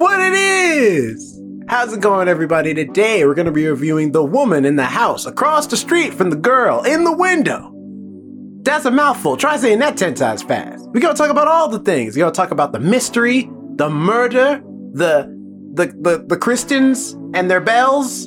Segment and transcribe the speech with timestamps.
[0.00, 1.38] what it is.
[1.68, 2.72] How's it going, everybody?
[2.72, 6.30] Today we're going to be reviewing The Woman in the House across the street from
[6.30, 7.70] the girl in the window.
[8.62, 9.36] That's a mouthful.
[9.36, 10.86] Try saying that 10 times fast.
[10.86, 12.16] We're going to talk about all the things.
[12.16, 14.62] We're going to talk about the mystery, the murder,
[14.94, 15.28] the,
[15.74, 18.26] the, the, the Christians and their bells,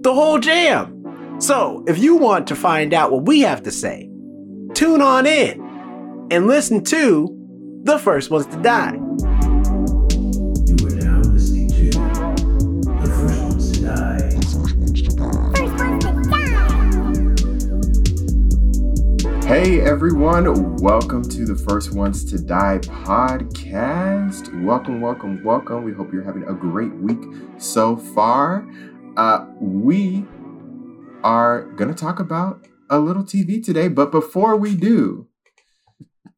[0.00, 1.36] the whole jam.
[1.38, 4.08] So, if you want to find out what we have to say,
[4.72, 7.28] tune on in and listen to
[7.84, 9.37] The First Ones to Die.
[19.48, 24.62] Hey everyone, welcome to the First Ones to Die podcast.
[24.62, 25.84] Welcome, welcome, welcome.
[25.84, 27.18] We hope you're having a great week
[27.56, 28.68] so far.
[29.16, 30.26] Uh, we
[31.24, 35.28] are going to talk about a little TV today, but before we do,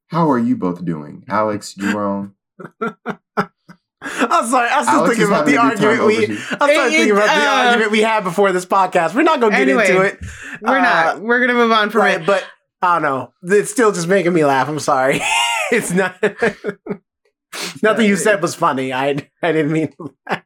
[0.09, 1.25] how are you both doing?
[1.29, 2.37] Alex, Jerome?
[2.81, 6.07] I'm sorry, I was still Alex thinking is about the having a good time argument
[6.07, 6.15] we.
[6.17, 6.37] over I here.
[6.37, 9.15] was starting It- thinking about the uh, argument we had before this podcast.
[9.15, 10.19] We're not gonna get Anyway, into it,
[10.63, 11.21] We're Uh, not.
[11.21, 12.21] We're gonna move on from right?
[12.21, 12.27] it.
[12.27, 12.45] But
[12.83, 13.33] I don't know.
[13.43, 14.69] It's still just making me laugh.
[14.69, 15.21] I'm sorry.
[15.73, 16.17] it's not.
[17.83, 18.93] Nothing you said was funny.
[18.93, 19.93] I I didn't mean.
[19.99, 20.45] to laugh.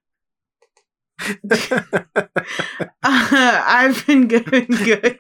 [3.03, 4.45] I've been good.
[4.51, 5.19] Good.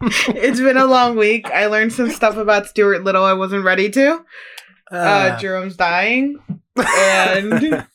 [0.00, 1.50] it's been a long week.
[1.50, 3.24] I learned some stuff about Stuart Little.
[3.24, 4.24] I wasn't ready to.
[4.90, 6.38] Uh, Uh, Jerome's dying,
[6.76, 7.86] and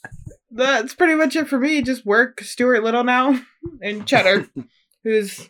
[0.51, 1.81] that's pretty much it for me.
[1.81, 2.41] Just work.
[2.41, 3.39] Stuart Little now,
[3.81, 4.47] and Cheddar,
[5.03, 5.49] who's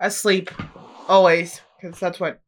[0.00, 0.50] asleep
[1.08, 2.40] always, because that's what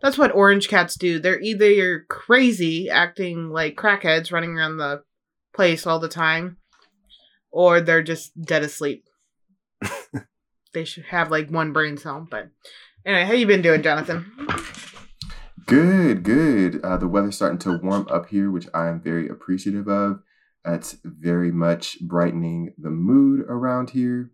[0.00, 1.18] that's what orange cats do.
[1.18, 5.02] They're either you're crazy, acting like crackheads, running around the
[5.54, 6.58] place all the time,
[7.50, 9.04] or they're just dead asleep.
[10.72, 12.26] they should have like one brain cell.
[12.30, 12.48] But
[13.04, 14.32] anyway, how you been doing, Jonathan?
[15.66, 16.82] Good, good.
[16.82, 20.20] Uh, the weather's starting to warm up here, which I am very appreciative of.
[20.64, 24.30] That's very much brightening the mood around here.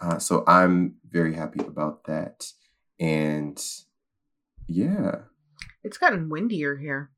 [0.00, 2.44] Uh, so I'm very happy about that.
[3.02, 3.60] And
[4.68, 5.22] yeah.
[5.82, 7.10] It's gotten windier here.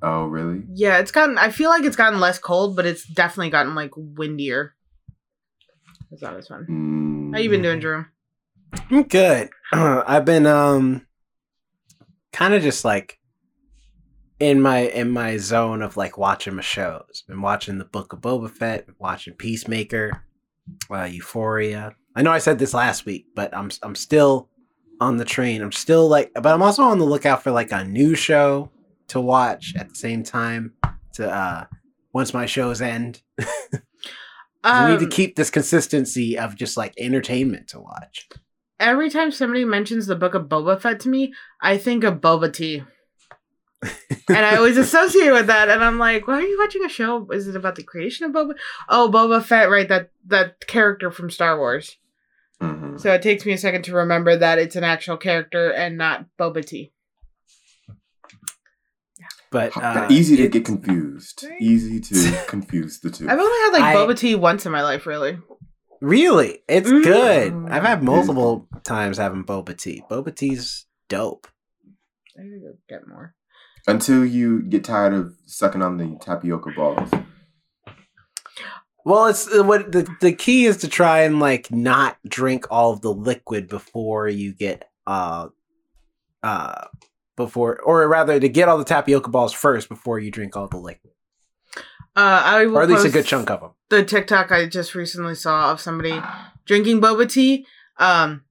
[0.00, 0.62] Oh, really?
[0.72, 1.36] Yeah, it's gotten.
[1.36, 4.74] I feel like it's gotten less cold, but it's definitely gotten like windier.
[6.10, 6.66] It's not as fun.
[6.70, 7.34] Mm.
[7.34, 8.06] How you been doing, Drew?
[8.90, 9.50] I'm good.
[9.72, 11.06] I've been um
[12.32, 13.18] kind of just like
[14.38, 17.22] in my in my zone of like watching my shows.
[17.28, 20.24] Been watching the Book of Boba Fett, watching Peacemaker,
[20.90, 21.94] uh, Euphoria.
[22.16, 24.48] I know I said this last week, but I'm I'm still
[25.00, 25.62] on the train.
[25.62, 28.70] I'm still like, but I'm also on the lookout for like a new show
[29.08, 30.74] to watch at the same time.
[31.14, 31.64] To uh
[32.12, 33.22] once my shows end,
[34.62, 38.28] I need to Um, keep this consistency of just like entertainment to watch.
[38.78, 42.52] every time somebody mentions the book of Boba Fett to me, I think of Boba
[42.52, 42.82] Tea.
[44.28, 47.26] and I always associate with that, and I'm like, "Why are you watching a show?
[47.30, 48.52] Is it about the creation of Boba?
[48.88, 49.88] Oh, Boba Fett, right?
[49.88, 51.96] That that character from Star Wars."
[52.62, 53.00] Mhm.
[53.00, 56.26] So it takes me a second to remember that it's an actual character and not
[56.38, 56.92] Boba Tea.
[59.50, 61.44] But uh, Easy to it- get confused.
[61.48, 61.60] Right.
[61.60, 63.28] Easy to confuse the two.
[63.28, 65.38] I've only had like I- Boba Tea once in my life, really.
[66.00, 67.02] Really, it's Mm.
[67.04, 67.52] good.
[67.70, 70.02] I've had multiple times having boba tea.
[70.10, 71.46] Boba tea's dope.
[72.38, 73.34] I need to get more.
[73.86, 77.10] Until you get tired of sucking on the tapioca balls.
[79.10, 82.92] Well, it's uh, what the the key is to try and like not drink all
[82.92, 85.48] of the liquid before you get uh
[86.44, 86.86] uh
[87.36, 90.76] before or rather to get all the tapioca balls first before you drink all the
[90.76, 91.12] liquid,
[92.14, 93.70] Uh, I will or at least a good chunk of them.
[93.88, 96.16] The TikTok I just recently saw of somebody
[96.64, 97.66] drinking boba tea.
[97.98, 98.44] Um,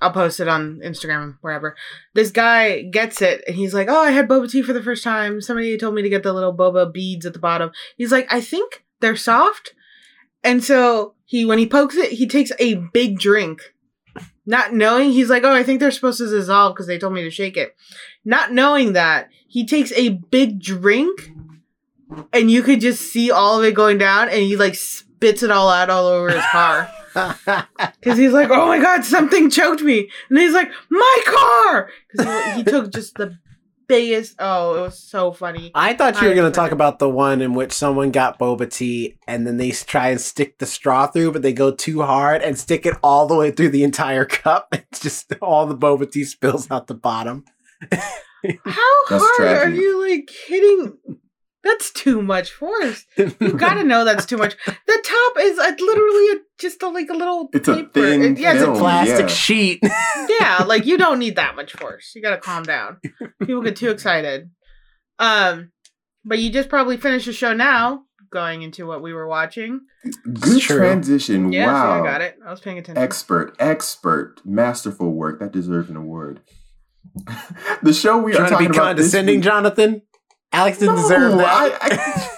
[0.00, 1.74] I'll post it on Instagram wherever.
[2.14, 5.02] This guy gets it and he's like, "Oh, I had boba tea for the first
[5.02, 5.40] time.
[5.40, 8.40] Somebody told me to get the little boba beads at the bottom." He's like, "I
[8.40, 9.72] think they're soft."
[10.46, 13.74] And so he when he pokes it, he takes a big drink.
[14.46, 17.24] Not knowing, he's like, "Oh, I think they're supposed to dissolve because they told me
[17.24, 17.74] to shake it."
[18.24, 21.32] Not knowing that, he takes a big drink
[22.32, 25.50] and you could just see all of it going down and he like spits it
[25.50, 26.88] all out all over his car.
[28.00, 30.08] Because he's like, oh my god, something choked me.
[30.28, 31.90] And he's like, my car!
[32.12, 33.38] Because he, he took just the
[33.86, 34.36] biggest.
[34.38, 35.70] Oh, it was so funny.
[35.74, 38.70] I thought you were going to talk about the one in which someone got boba
[38.70, 42.42] tea and then they try and stick the straw through, but they go too hard
[42.42, 44.68] and stick it all the way through the entire cup.
[44.72, 47.44] It's just all the boba tea spills out the bottom.
[48.64, 50.96] How That's hard are you like hitting?
[51.66, 53.04] That's too much force.
[53.16, 54.56] You gotta know that's too much.
[54.66, 57.90] The top is uh, literally a, just a, like a little It's a paper.
[57.92, 59.34] thin It- yeah, it's a plastic yeah.
[59.34, 59.78] sheet.
[60.40, 62.12] yeah, like you don't need that much force.
[62.14, 62.98] You gotta calm down.
[63.40, 64.50] People get too excited.
[65.18, 65.72] Um,
[66.24, 68.02] but you just probably finished the show now.
[68.30, 69.80] going into what we were watching.
[70.40, 71.52] Good transition.
[71.52, 71.96] Yeah, wow.
[72.02, 72.36] see, I got it.
[72.46, 73.02] I was paying attention.
[73.02, 75.40] Expert, expert, masterful work.
[75.40, 76.40] That deserves an award.
[77.82, 80.02] the show we are Trying to talking be about this condescending, week- Jonathan.
[80.56, 81.78] Alex didn't No, deserve that.
[81.82, 82.30] I-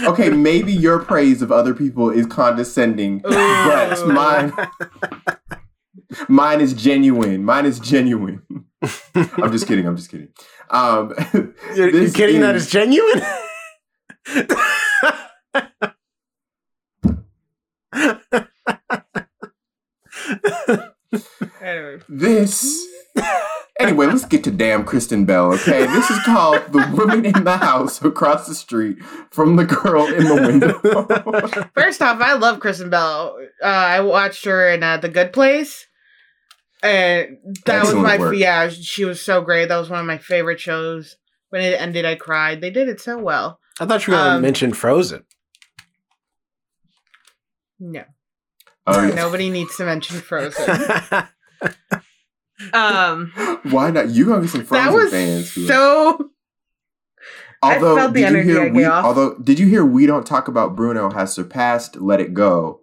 [0.00, 4.52] I- okay, maybe your praise of other people is condescending, but mine,
[6.28, 7.44] mine is genuine.
[7.44, 8.40] Mine is genuine.
[9.14, 9.86] I'm just kidding.
[9.86, 10.28] I'm just kidding.
[10.70, 12.40] Um, You're, you're this kidding?
[12.40, 13.22] That is- is genuine.
[21.60, 22.86] Anyway, This.
[23.82, 25.86] Anyway, let's get to damn Kristen Bell, okay?
[25.86, 30.24] This is called The Woman in the House Across the Street from the Girl in
[30.24, 31.70] the Window.
[31.74, 33.36] first off, I love Kristen Bell.
[33.62, 35.86] Uh, I watched her in uh, The Good Place.
[36.82, 38.34] And that Excellent was my work.
[38.36, 39.68] yeah, she was so great.
[39.68, 41.16] That was one of my favorite shows.
[41.50, 42.60] When it ended, I cried.
[42.60, 43.60] They did it so well.
[43.78, 45.24] I thought you were going to Um, mention Frozen.
[47.78, 48.04] No,
[48.86, 49.14] Oh, yeah.
[49.14, 50.64] nobody needs to mention Frozen.
[52.72, 53.32] Um,
[53.70, 54.08] Why not?
[54.10, 55.52] You gonna get some Frozen that was fans.
[55.54, 56.30] who- so.
[57.64, 59.04] I although, felt the did you energy hear I we, off.
[59.04, 62.80] although, did you hear we don't talk about Bruno has surpassed Let It Go?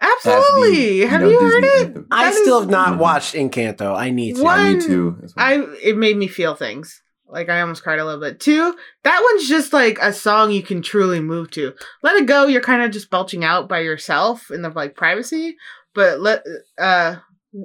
[0.00, 1.00] as the, Absolutely.
[1.00, 1.86] Have know, you heard it?
[1.88, 2.06] anthem.
[2.10, 2.98] I That still is- have not Mhm.
[2.98, 3.94] watched Encanto.
[3.96, 4.42] I need to.
[4.44, 4.58] What?
[4.60, 5.16] I need to.
[5.20, 5.30] well.
[5.36, 7.02] I it made me feel things.
[7.28, 8.40] Like I almost cried a little bit.
[8.40, 11.74] Two, that one's just like a song you can truly move to.
[12.02, 15.56] Let it go, you're kind of just belching out by yourself in the like privacy.
[15.94, 16.44] But let
[16.78, 17.16] uh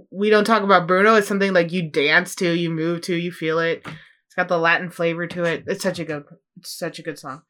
[0.10, 1.16] we don't talk about Bruno.
[1.16, 3.84] It's something like you dance to, you move to, you feel it.
[3.86, 5.64] It's got the Latin flavor to it.
[5.68, 6.24] It's such a good
[6.58, 7.44] it's such a good song.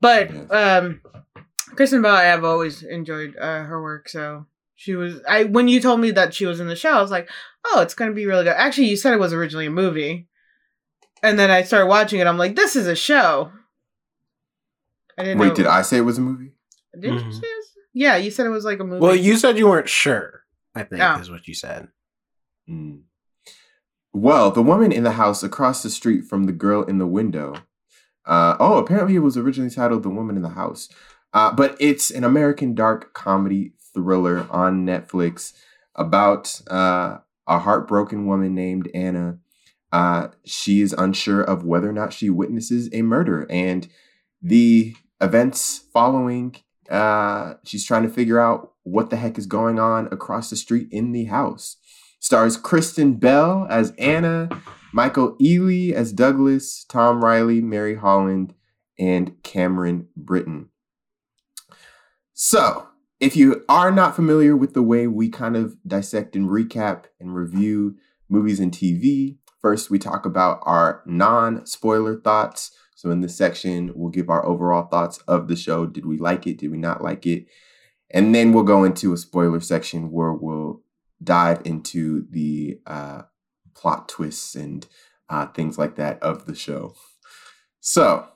[0.00, 1.00] But um
[1.76, 5.80] Kristen Bell, I have always enjoyed uh, her work, so she was I when you
[5.80, 7.28] told me that she was in the show, I was like,
[7.66, 8.54] oh, it's gonna be really good.
[8.56, 10.28] Actually, you said it was originally a movie,
[11.22, 12.26] and then I started watching it.
[12.26, 13.52] I'm like, this is a show.
[15.18, 15.38] I didn't.
[15.38, 16.52] Wait, know- did I say it was a movie?
[16.98, 17.32] Did you Mhm.
[17.32, 19.00] say it was- Yeah, you said it was like a movie.
[19.00, 20.42] Well, you said you weren't sure.
[20.74, 21.18] I think Oh.
[21.20, 21.88] is what you said.
[22.68, 23.02] Mm.
[24.12, 27.54] Well, the woman in the house across the street from the girl in the window.
[28.24, 30.88] Uh, oh, apparently it was originally titled "The Woman in the House,"
[31.32, 35.54] uh, but it's an American dark comedy thriller on Netflix
[35.94, 39.38] about uh, a heartbroken woman named Anna.
[39.92, 43.88] Uh, she is unsure of whether or not she witnesses a murder, and
[44.42, 46.54] the events following.
[46.90, 50.88] Uh, she's trying to figure out what the heck is going on across the street
[50.90, 51.76] in the house
[52.20, 54.48] stars Kristen Bell as Anna,
[54.92, 58.54] Michael Ealy as Douglas, Tom Riley, Mary Holland,
[58.98, 60.70] and Cameron Britton.
[62.32, 62.88] So,
[63.20, 67.34] if you are not familiar with the way we kind of dissect and recap and
[67.34, 67.96] review
[68.28, 72.72] movies and TV, first we talk about our non spoiler thoughts.
[72.94, 75.86] So, in this section, we'll give our overall thoughts of the show.
[75.86, 76.58] Did we like it?
[76.58, 77.46] Did we not like it?
[78.10, 80.82] And then we'll go into a spoiler section where we'll
[81.22, 83.22] dive into the uh,
[83.74, 84.86] plot twists and
[85.28, 86.94] uh, things like that of the show.
[87.80, 88.28] So,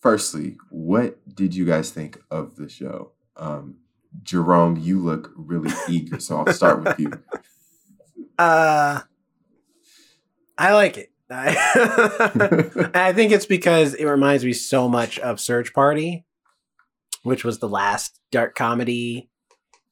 [0.00, 3.12] firstly, what did you guys think of the show?
[3.36, 3.78] Um,
[4.22, 7.12] Jerome, you look really eager, so I'll start with you.
[8.38, 9.00] Uh,
[10.56, 11.10] I like it.
[11.30, 16.24] I, I think it's because it reminds me so much of Search Party,
[17.24, 19.28] which was the last dark comedy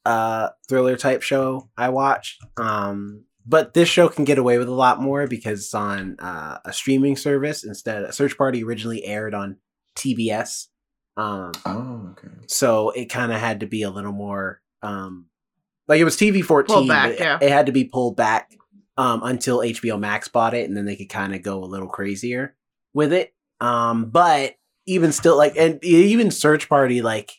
[0.07, 2.41] uh thriller type show I watched.
[2.57, 6.59] Um but this show can get away with a lot more because it's on uh,
[6.65, 8.15] a streaming service instead.
[8.15, 9.57] Search Party originally aired on
[9.97, 10.69] TBS.
[11.17, 12.29] Um Oh, okay.
[12.47, 15.27] so it kind of had to be a little more um
[15.89, 18.51] like it was TV 14 Pulled back, but it, it had to be pulled back
[18.97, 21.89] um until HBO Max bought it and then they could kind of go a little
[21.89, 22.57] crazier
[22.95, 24.55] with it um but
[24.87, 27.33] even still like and even search party like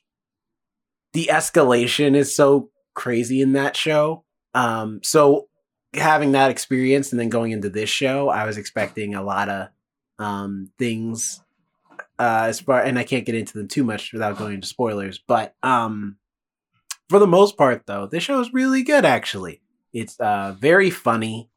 [1.13, 4.23] the escalation is so crazy in that show
[4.53, 5.47] um so
[5.93, 9.67] having that experience and then going into this show I was expecting a lot of
[10.19, 11.41] um things
[12.19, 15.19] uh as far and I can't get into them too much without going into spoilers,
[15.27, 16.17] but um
[17.09, 19.61] for the most part though, this show is really good actually.
[19.91, 21.49] It's uh very funny.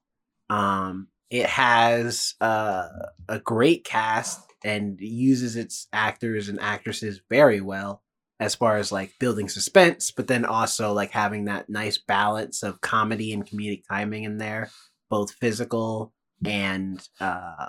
[0.50, 2.88] Um it has uh
[3.28, 8.02] a great cast and uses its actors and actresses very well
[8.38, 12.80] as far as like building suspense, but then also like having that nice balance of
[12.80, 14.70] comedy and comedic timing in there,
[15.08, 16.12] both physical
[16.44, 17.68] and uh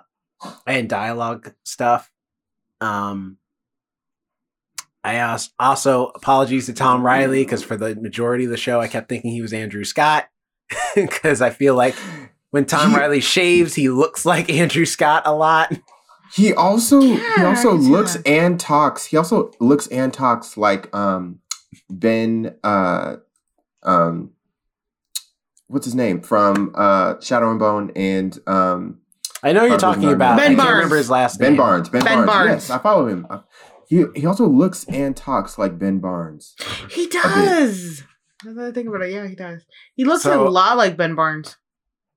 [0.65, 2.11] and dialogue stuff.
[2.81, 3.37] Um,
[5.03, 8.87] I als- also apologies to Tom Riley because for the majority of the show, I
[8.87, 10.27] kept thinking he was Andrew Scott
[10.95, 11.95] because I feel like
[12.51, 15.71] when Tom Riley shaves, he looks like Andrew Scott a lot.
[16.33, 18.27] He also he Yeah, I also looks that.
[18.27, 19.05] and talks.
[19.05, 21.39] He also looks and talks like um
[21.89, 23.17] Ben uh
[23.83, 24.31] um
[25.67, 28.99] what's his name from uh Shadow and Bone and um
[29.43, 30.37] I know you're talking about.
[30.37, 30.73] Ben I can't Barnes.
[30.75, 31.57] remember his last Ben name.
[31.57, 31.89] Barnes.
[31.89, 32.27] Ben, Ben Barnes.
[32.31, 32.49] Barnes.
[32.49, 33.27] Yes, I follow him.
[33.29, 33.39] Uh,
[33.87, 36.55] He he also looks and talks like Ben Barnes.
[36.89, 38.03] He does.
[38.43, 39.63] Now that I think about it, yeah, he does.
[39.95, 41.55] He looks So- a lot like Ben Barnes.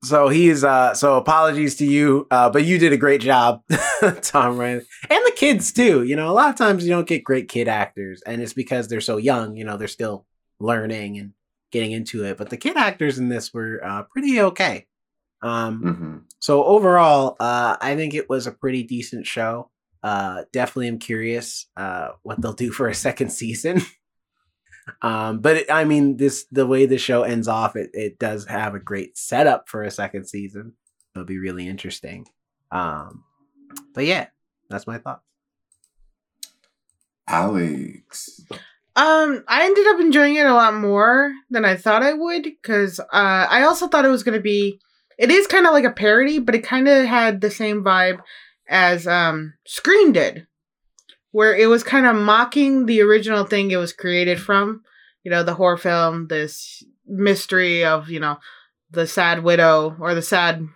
[0.03, 3.63] So he's uh so apologies to you, uh, but you did a great job,
[4.23, 4.83] Tom Ryan.
[5.11, 6.05] And the kids too.
[6.05, 8.89] You know, a lot of times you don't get great kid actors, and it's because
[8.89, 10.25] they're so young, you know, they're still
[10.59, 11.33] learning and
[11.71, 12.39] getting into it.
[12.39, 14.87] But the kid actors in this were uh pretty okay.
[15.43, 19.71] Um hmm so overall, uh I think it was a pretty decent show.
[20.03, 23.83] Uh definitely am curious uh what they'll do for a second season.
[25.03, 28.47] Um, but it, I mean, this the way the show ends off, it, it does
[28.47, 30.75] have a great setup for a second season.
[31.15, 32.27] It'll be really interesting.
[32.71, 33.25] Um,
[33.95, 34.29] but yeah,
[34.69, 35.25] that's my thoughts.
[37.27, 38.41] Alex.
[38.97, 42.99] Um, I ended up enjoying it a lot more than I thought I would because
[42.99, 44.81] uh, I also thought it was going to be.
[45.17, 48.21] It is kind of like a parody, but it kind of had the same vibe
[48.69, 50.47] as um Scream did,
[51.33, 54.83] where it was kind of mocking the original thing it was created from.
[55.23, 58.39] You know, the horror film, this mystery of you know
[58.91, 60.67] the sad widow or the sad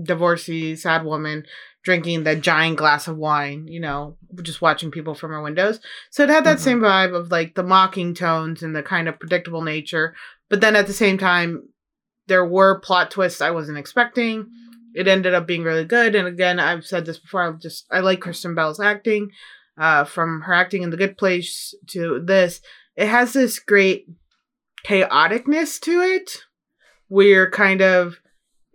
[0.00, 1.44] divorcee, sad woman
[1.84, 3.66] drinking the giant glass of wine.
[3.66, 5.80] You know, just watching people from her windows.
[6.10, 6.62] So it had that Mhm.
[6.62, 10.14] same vibe of like the mocking tones and the kind of predictable nature,
[10.48, 11.68] but then at the same time,
[12.26, 14.46] there were plot twists I wasn't expecting.
[14.94, 17.42] It ended up being really good, and again, I've said this before.
[17.42, 19.30] I just I like Kristen Bell's acting,
[19.78, 22.60] uh, from her acting in The Good Place to this.
[22.96, 24.08] It has this great
[24.86, 26.44] chaoticness to it.
[27.08, 28.20] We're kind of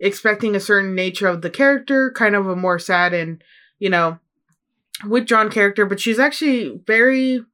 [0.00, 3.42] expecting a certain nature of the character, kind of a more sad and
[3.78, 4.18] you know
[5.06, 7.44] withdrawn character, but she's actually very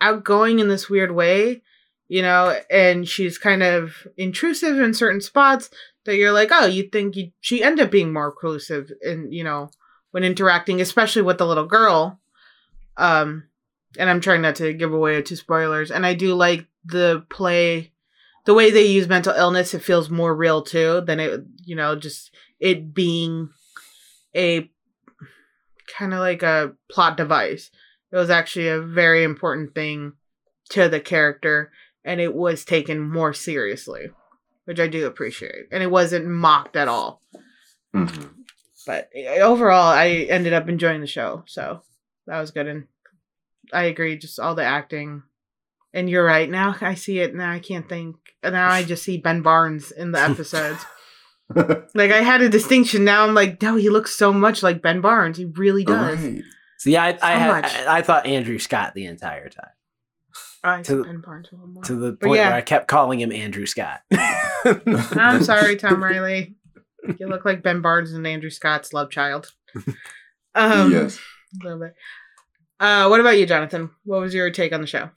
[0.00, 1.62] outgoing in this weird way,
[2.08, 5.70] you know, and she's kind of intrusive in certain spots
[6.04, 9.42] that you're like, oh, you think you she ended up being more reclusive in, you
[9.42, 9.70] know,
[10.10, 12.20] when interacting, especially with the little girl.
[12.96, 13.44] Um
[13.98, 15.90] and I'm trying not to give away two spoilers.
[15.90, 17.92] And I do like the play
[18.44, 21.96] the way they use mental illness, it feels more real too than it you know,
[21.96, 23.50] just it being
[24.34, 24.70] a
[25.98, 27.70] kind of like a plot device.
[28.12, 30.12] It was actually a very important thing
[30.70, 31.72] to the character,
[32.04, 34.10] and it was taken more seriously,
[34.66, 35.66] which I do appreciate.
[35.72, 37.20] And it wasn't mocked at all.
[37.92, 38.06] hmm
[38.86, 41.82] But eh, overall, I ended up enjoying the show, so
[42.26, 42.66] that was good.
[42.66, 42.84] And
[43.72, 45.22] I agree, just all the acting.
[45.92, 46.50] And you're right.
[46.50, 47.34] Now I see it.
[47.34, 48.16] Now I can't think.
[48.42, 50.84] Now I just see Ben Barnes in the episodes.
[51.54, 53.04] like I had a distinction.
[53.04, 55.36] Now I'm like, no, he looks so much like Ben Barnes.
[55.38, 56.18] He really does.
[56.18, 56.42] right.
[56.78, 57.74] See, I I, So had, much.
[57.76, 59.70] I I thought Andrew Scott the entire time
[60.64, 61.84] I To- Ben Barnes a little more.
[61.84, 62.48] to the But point yeah.
[62.48, 64.00] where I kept calling him Andrew Scott.
[64.64, 66.56] I'm sorry, Tom Riley.
[67.20, 69.52] You look like Ben Barnes and Andrew Scott's love child.
[70.54, 71.18] Um, yes.
[71.60, 71.94] A little bit.
[72.80, 73.90] Uh, what about you, Jonathan?
[74.04, 75.10] What was your take on the show?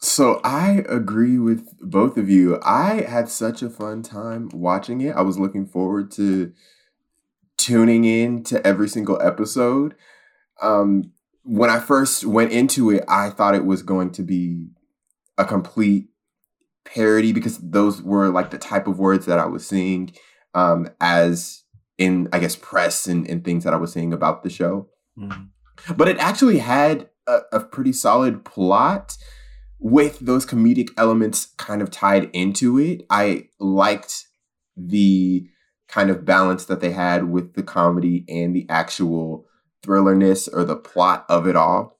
[0.00, 2.60] So I agree with both of you.
[2.62, 5.14] I had such a fun time watching it.
[5.16, 6.52] I was looking forward to
[7.56, 9.94] tuning in to every single episode.
[10.62, 14.68] Um, when I first went into it, I thought it was going to be
[15.36, 16.08] a complete
[16.84, 20.12] parody because those were like the type of words that I was seeing
[20.54, 21.64] um, as
[21.98, 25.48] in, I guess, press and, and things that I was seeing about the show Mhm.
[25.96, 29.16] But it actually had a, a pretty solid plot
[29.78, 33.02] with those comedic elements kind of tied into it.
[33.10, 34.26] I liked
[34.76, 35.48] the
[35.88, 39.46] kind of balance that they had with the comedy and the actual
[39.82, 41.97] thrillerness or the plot of it all.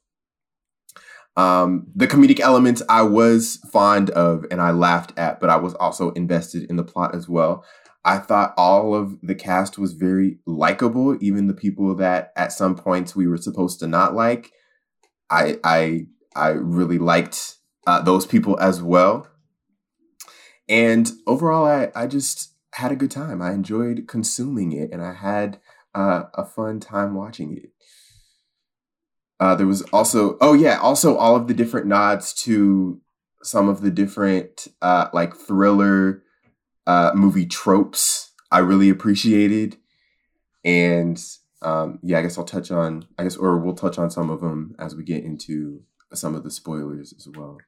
[1.38, 5.72] Um, the comedic elements I was fond of and I laughed at, but I was
[5.74, 7.64] also invested in the plot as well.
[8.04, 12.74] I thought all of the cast was very likable, even the people that at some
[12.74, 14.50] points we were supposed to not like.
[15.30, 17.54] I I I really liked
[17.86, 19.28] uh, those people as well.
[20.68, 23.40] And overall, I I just had a good time.
[23.40, 25.60] I enjoyed consuming it, and I had
[25.94, 27.70] uh, a fun time watching it.
[29.40, 33.00] Uh, there was also oh yeah, also all of the different nods to
[33.42, 36.22] some of the different uh, like thriller
[36.86, 39.76] uh, movie tropes I really appreciated.
[40.64, 41.22] And
[41.62, 44.40] um, yeah, I guess I'll touch on, I guess, or we'll touch on some of
[44.40, 45.82] them as we get into
[46.14, 47.58] some of the spoilers as well.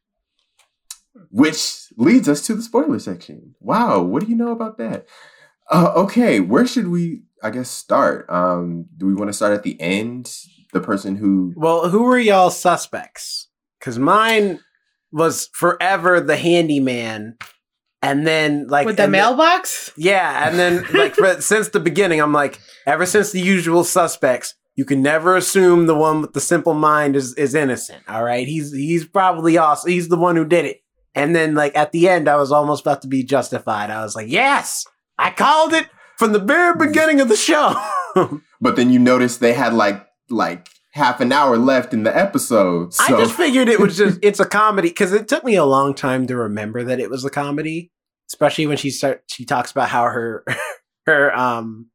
[1.31, 3.57] Which leads us to the spoiler section.
[3.61, 5.07] Wow, what do you know about that?
[5.71, 7.23] Uh, okay, where should we?
[7.43, 8.29] I guess start.
[8.29, 10.33] Um, do we want to start at the end?
[10.73, 13.49] The person who Well, who were y'all suspects?
[13.79, 14.61] Because mine
[15.13, 17.37] was forever the handyman,
[18.03, 19.93] and then like With the and then- mailbox?
[19.97, 24.55] yeah, and then like for, since the beginning, I'm like, ever since the usual suspects,
[24.77, 28.03] you can never assume the one with the simple mind is is innocent.
[28.09, 30.83] All right, he's he's probably also he's the one who did it.
[31.15, 33.91] And then like at the end, I was almost about to be justified.
[33.91, 34.87] I was like, yes,
[35.19, 37.75] I called it from the very beginning of the show.
[38.61, 42.95] but then you notice they had like like half an hour left in the episode.
[42.95, 45.65] So I just figured it was just it's a comedy because it took me a
[45.65, 47.91] long time to remember that it was a comedy,
[48.29, 50.45] especially when she start she talks about how her
[51.07, 51.87] her um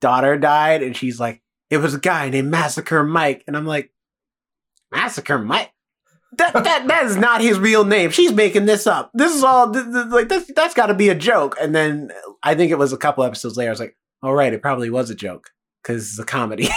[0.00, 3.92] daughter died and she's like it was a guy named Massacre Mike and I'm like
[4.90, 5.72] Massacre Mike
[6.38, 8.10] that that that is not his real name.
[8.10, 9.10] She's making this up.
[9.14, 11.56] This is all th- th- like this, that's got to be a joke.
[11.60, 12.10] And then
[12.42, 13.70] I think it was a couple episodes later.
[13.70, 15.50] I was like, all right, it probably was a joke
[15.82, 16.68] because it's a comedy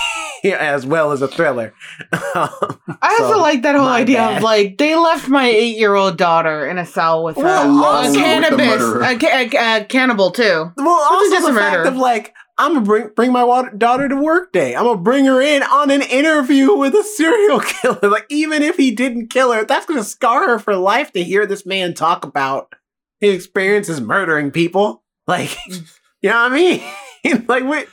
[0.54, 1.74] as well as a thriller.
[2.12, 2.50] I
[3.18, 4.38] So, also like that whole idea bad.
[4.38, 7.38] of like they left my eight year old daughter in a cell with.
[7.38, 9.02] Well, a also the cannabis, murderer.
[9.04, 10.72] a, ca- a, a cannibal too.
[10.76, 14.08] Well, also just the a fact of like, I'm gonna bring bring my wa- daughter
[14.10, 14.76] to work day.
[14.76, 18.00] I'm gonna bring her in on an interview with a serial killer.
[18.10, 21.46] Like, even if he didn't kill her, that's gonna scar her for life to hear
[21.46, 22.74] this man talk about
[23.20, 25.04] his experiences murdering people.
[25.28, 25.56] Like,
[26.22, 27.46] you know what I mean?
[27.48, 27.88] like, what?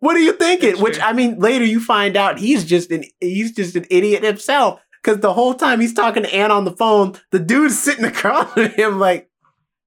[0.00, 0.70] What are you thinking?
[0.70, 1.04] That's Which true.
[1.04, 4.80] I mean, later you find out he's just an he's just an idiot himself.
[5.02, 8.52] Because the whole time he's talking to Ann on the phone, the dude's sitting across
[8.52, 9.30] from him like,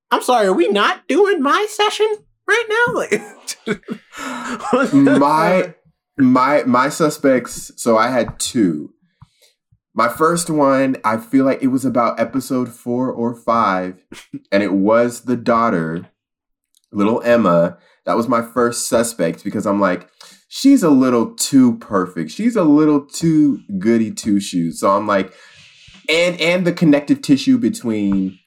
[0.10, 2.08] "I'm sorry, are we not doing my session
[2.48, 3.20] right now?"
[4.74, 5.74] Like, my
[6.18, 8.94] my my suspects so i had two
[9.94, 14.06] my first one i feel like it was about episode four or five
[14.51, 16.08] and it was the daughter
[16.91, 20.10] little emma that was my first suspect because i'm like
[20.53, 22.29] she's a little too perfect.
[22.29, 24.81] She's a little too goody two shoes.
[24.81, 25.34] So i'm like
[26.10, 28.38] and and the connective tissue between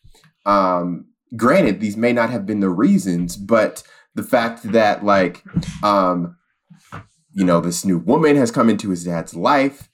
[0.44, 3.82] um granted these may not have been the reasons but
[4.14, 5.42] the fact that like
[5.82, 6.36] um
[7.32, 9.88] you know this new woman has come into his dad's life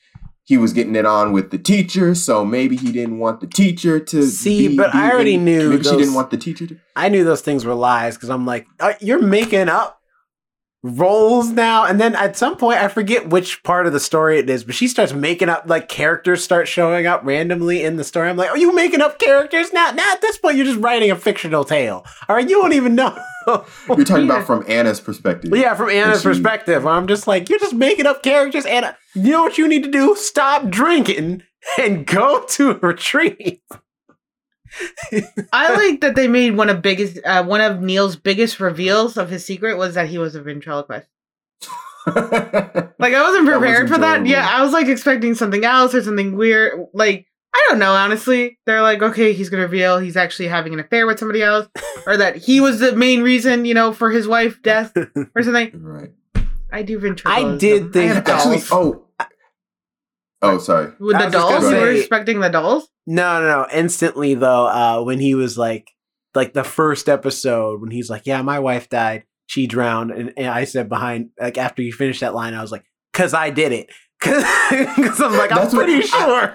[0.51, 4.01] he was getting it on with the teacher so maybe he didn't want the teacher
[4.01, 6.77] to See, be- but be I already knew maybe she didn't want the teacher to
[6.97, 8.67] I knew those things were lies because I'm like,
[9.01, 10.01] you're making up
[10.83, 11.85] roles now.
[11.85, 14.75] And then at some point, I forget which part of the story it is, but
[14.75, 18.29] she starts making up like characters start showing up randomly in the story.
[18.29, 19.93] I'm like, are you making up characters now?
[19.93, 22.05] Now at this point, you're just writing a fictional tale.
[22.29, 23.17] All right, you don't even know.
[23.87, 24.35] you're talking Yeah.
[24.37, 28.07] about from anna's perspective yeah, from Anna's she- perspective, I'm just like, you're just making
[28.07, 28.67] up characters.
[28.67, 30.15] Anna, you know what you need to do?
[30.17, 31.43] Stop drinking
[31.79, 33.63] and go to a retreat.
[35.53, 39.29] I like that they made one of biggest uh, one of Neil's biggest reveals of
[39.29, 41.09] his secret was that he was a ventriloquist.
[42.07, 44.27] Like I wasn't That was prepared for that.
[44.27, 46.87] Yeah, I was like expecting something else or something weird.
[46.93, 48.59] Like I don't know, honestly.
[48.67, 51.69] They're like, okay, he's gonna reveal he's actually having an affair with somebody else,
[52.07, 55.71] or that he was the main reason, you know, for his wife's death or something.
[55.83, 56.11] right
[56.73, 57.55] I do ventriloquism.
[57.55, 59.05] I did think have that- actually oh
[60.43, 62.89] oh sorry with the dolls, gonna you were say- expecting the dolls.
[63.07, 63.67] No, no, no.
[63.73, 65.91] Instantly though, uh, when he was like,
[66.35, 69.25] like the first episode, when he's like, "Yeah, my wife died.
[69.47, 72.71] She drowned," and, and I said behind, like after you finished that line, I was
[72.71, 73.89] like, "Cause I did it."
[74.23, 76.55] Cause, I'm like, I'm That's what- pretty sure.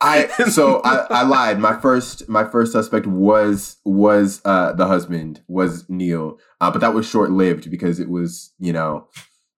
[0.00, 1.58] I so I, I lied.
[1.58, 6.94] My first my first suspect was was uh the husband was Neil, uh, but that
[6.94, 9.08] was short lived because it was you know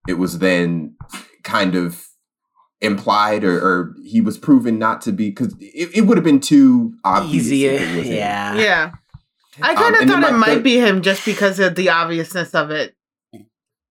[0.09, 0.96] it was then
[1.44, 2.05] kind of
[2.81, 6.40] implied or, or he was proven not to be because it, it would have been
[6.40, 7.44] too obvious.
[7.46, 8.14] Easier, it was him.
[8.16, 8.55] yeah.
[8.57, 8.90] Yeah.
[9.61, 11.59] I Um, kind of and then thought it my might third- be him just because
[11.61, 12.94] of the obviousness of it.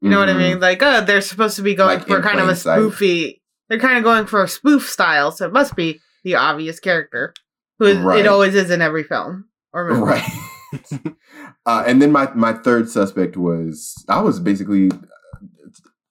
[0.02, 0.38] You know what I Mhm.
[0.38, 0.60] mean?
[0.60, 2.80] Like, oh, they're supposed to be going Like for kind of a plain sight.
[2.80, 3.40] spoofy.
[3.70, 7.34] They're kind of going for a spoof style, so it must be the obvious character,
[7.80, 8.20] who is, Right.
[8.20, 10.02] it always is in every film or movie.
[10.02, 10.32] Right.
[11.66, 14.92] uh, and then my my third suspect was I was basically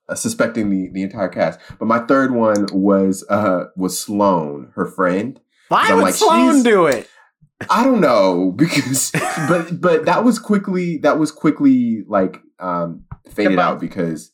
[0.08, 4.86] uh, suspecting the the entire cast, but my third one was uh was Sloane, her
[4.86, 5.40] friend.
[5.68, 7.08] Why would like, Sloane do it?
[7.70, 9.10] I don't know because
[9.48, 14.32] but but that was quickly that was quickly like um faded out because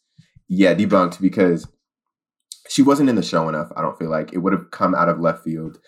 [0.49, 1.67] yeah debunked because
[2.69, 4.33] she wasn't in the show enough I don't feel like.
[4.33, 5.79] It would have come out of left field.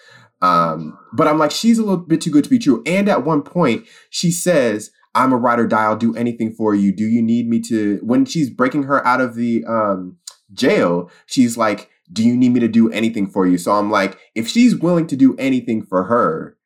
[0.42, 2.82] Um but I'm like she's a little bit too good to be true.
[2.86, 5.84] And at one point she says I'm a ride or die.
[5.84, 6.92] I'll do anything for you.
[6.92, 10.18] Do you need me to when she's breaking her out of the um
[10.52, 13.56] jail she's like do you need me to do anything for you?
[13.56, 16.56] So I'm like if she's willing to do anything for her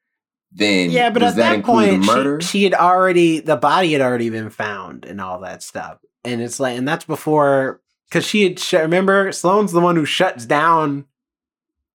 [0.53, 4.31] then Yeah, but at that, that, point, she, she had already the body had already
[4.31, 8.59] been found and all that stuff, and it's like, and that's before because she had
[8.59, 11.07] sh- remember Sloane's the one who shuts down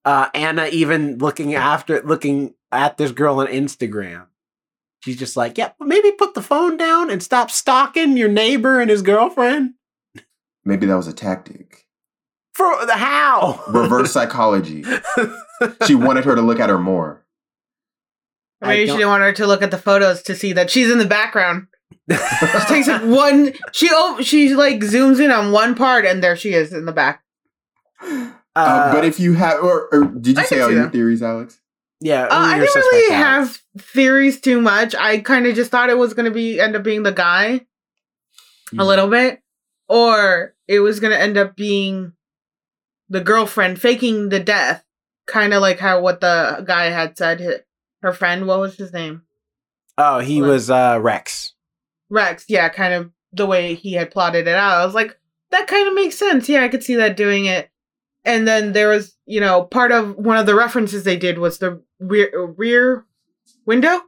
[0.05, 4.27] uh, Anna even looking after looking at this girl on Instagram.
[4.99, 8.89] She's just like, yeah, maybe put the phone down and stop stalking your neighbor and
[8.89, 9.73] his girlfriend.
[10.63, 11.87] Maybe that was a tactic.
[12.53, 13.61] For the how?
[13.67, 14.85] Reverse psychology.
[15.85, 17.25] She wanted her to look at her more.
[18.61, 20.91] I Maybe she didn't want her to look at the photos to see that she's
[20.91, 21.67] in the background.
[22.09, 23.53] She takes it one.
[23.71, 26.91] She oh, she like zooms in on one part, and there she is in the
[26.91, 27.23] back.
[28.01, 30.91] Uh, Uh, but if you have, or, or did you I say all your that.
[30.91, 31.59] theories, Alex?
[31.99, 33.61] yeah, Uh, I didn't really Alex?
[33.77, 34.93] have theories too much.
[34.93, 37.65] I kind of just thought it was gonna be end up being the guy
[38.71, 38.79] Hmm.
[38.79, 39.41] a little bit,
[39.87, 42.13] or it was gonna end up being
[43.09, 44.83] the girlfriend faking the death,
[45.27, 47.63] kind of like how what the guy had said.
[48.01, 49.21] Her friend, what was his name?
[49.97, 50.49] Oh, he What?
[50.49, 51.53] was uh, Rex.
[52.13, 52.45] Rex.
[52.47, 54.81] Yeah, kind of the way he had plotted it out.
[54.81, 55.17] I was like,
[55.49, 56.47] that kind of makes sense.
[56.47, 57.69] Yeah, I could see that doing it.
[58.25, 61.57] And then there was, you know, part of one of the references they did was
[61.57, 63.05] the rear rear
[63.65, 63.99] window,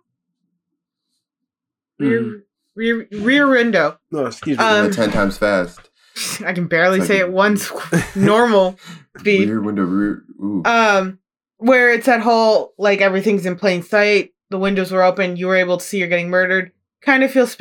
[2.00, 2.42] rear Mhm.
[2.76, 4.00] rear rear window.
[4.12, 4.64] No, excuse me.
[4.64, 5.90] Um, ten times fast.
[6.46, 7.72] I can barely It's say like- it once
[8.16, 8.78] normal
[9.18, 9.50] speed.
[9.50, 9.84] Rear window.
[9.84, 10.24] Rear.
[10.42, 10.62] Ooh.
[10.66, 11.20] Um,
[11.58, 15.56] where it's that whole like everything's in plain sight, the windows were open, you were
[15.56, 16.72] able to see you're getting murdered.
[17.06, 17.56] Kind of feels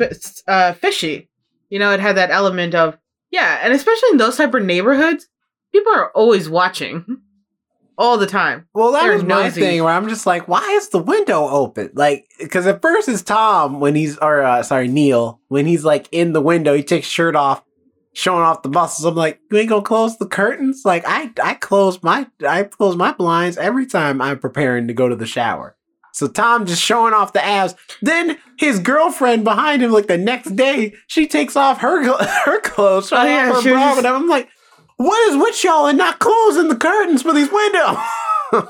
[0.47, 1.29] uh, fishy.
[1.69, 2.97] You know, it had that element of
[3.31, 5.27] yeah, and especially in those type of neighborhoods,
[5.71, 7.21] people are always watching
[7.97, 8.67] all the time.
[8.73, 9.61] Well, that They're was my nosy.
[9.61, 11.91] thing where I'm just like, why is the window open?
[11.93, 16.07] Like, because at first it's Tom when he's, or uh, sorry, Neil, when he's like
[16.11, 17.63] in the window, he takes shirt off,
[18.13, 19.05] showing off the muscles.
[19.05, 20.83] I'm like, you ain't gonna close the curtains?
[20.85, 25.09] Like, I, I close my, I close my blinds every time I'm preparing to go
[25.09, 25.75] to the shower.
[26.15, 27.75] So Tom just showing off the abs.
[28.01, 32.03] Then his girlfriend behind him, like the next day, she takes off her
[32.45, 33.79] her clothes, showing Oh, yeah, off her bra.
[33.87, 34.47] just- And I'm like,
[34.97, 37.97] what is with y'all and not closing the curtains for these windows?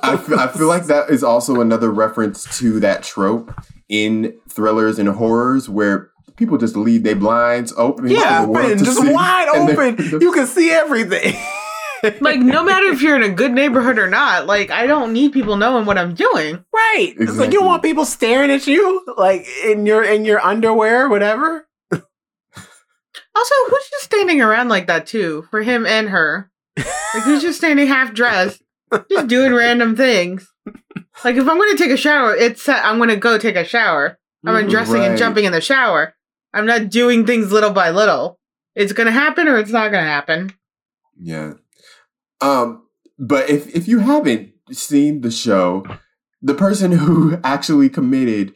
[0.02, 3.54] I feel, I feel like that is also another reference to that trope
[3.90, 8.08] in thrillers and horrors where people just leave their blinds open.
[8.10, 10.20] Yeah, for the world open, just see, wide and then- open.
[10.22, 11.36] You can see everything.
[12.22, 15.34] Like no matter if you're in a good neighborhood or not, like I don't need
[15.34, 16.64] people knowing what I'm doing.
[16.74, 17.14] right.
[17.18, 21.10] It's like you don't want people staring at you, like in your in your underwear,
[21.10, 21.68] whatever.
[23.38, 25.46] Also, who's just standing around like that too?
[25.52, 26.50] For him and her.
[26.78, 28.62] Like who's just standing half dressed,
[29.12, 30.48] just doing random things.
[31.24, 34.18] Like if I'm gonna take a shower, it's uh, I'm gonna go take a shower.
[34.46, 36.14] I'm undressing and jumping in the shower.
[36.54, 38.40] I'm not doing things little by little.
[38.76, 40.54] It's gonna happen or it's not gonna happen.
[41.20, 41.54] Yeah.
[42.46, 42.84] Um,
[43.18, 45.86] but if if you haven't seen the show,
[46.42, 48.54] the person who actually committed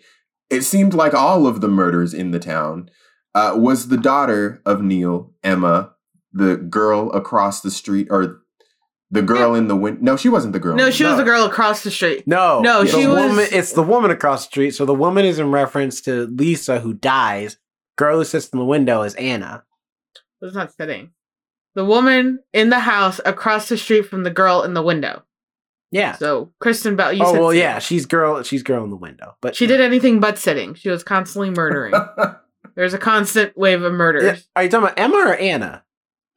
[0.49, 2.89] it seemed like all of the murders in the town
[3.35, 5.93] uh, was the daughter of Neil, Emma,
[6.33, 8.41] the girl across the street, or
[9.11, 10.01] the girl in the window.
[10.01, 10.75] No, she wasn't the girl.
[10.75, 12.27] No, in she was the girl across the street.
[12.27, 14.71] No, No, the she was- Woman, it's the woman across the street.
[14.71, 17.57] So the woman is in reference to Lisa, who dies.
[17.95, 19.63] Girl who sits in the window is Anna.
[20.41, 21.11] Was not sitting.
[21.79, 25.23] The woman in the house across the street from the girl in the window.
[25.93, 26.17] Yeah.
[26.17, 27.13] So Kristen Bell.
[27.13, 27.61] You oh said well, sitting.
[27.61, 27.79] yeah.
[27.79, 28.43] She's girl.
[28.43, 29.37] She's girl in the window.
[29.39, 30.73] But She did anything but sitting.
[30.73, 31.93] She was constantly murdering.
[32.75, 34.45] There's a constant wave of murders.
[34.57, 35.85] Are you talking about Emma or Anna?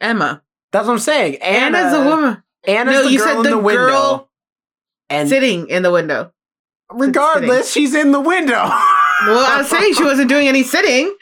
[0.01, 0.45] Emma.
[0.71, 1.39] That's what I'm saying.
[1.43, 3.87] Anna, Anna's a woman Anna's No, the you girl said in the the window.
[3.89, 4.31] girl
[5.11, 6.33] and sitting in the window.
[6.93, 8.71] regardless, she's in the window.
[9.25, 11.13] Well, I was saying she wasn't doing any sitting.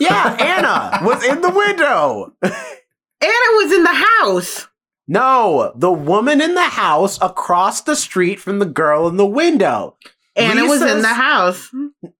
[0.00, 2.34] yeah, Anna was in the window.
[3.20, 4.68] Anna was in the house.
[5.06, 9.96] No, the woman in the house across the street from the girl in the window.
[10.36, 11.70] Anna was in the house.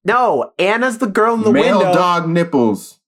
[0.04, 1.92] No, Anna's the girl in the Male window.
[1.94, 2.98] dog nipples.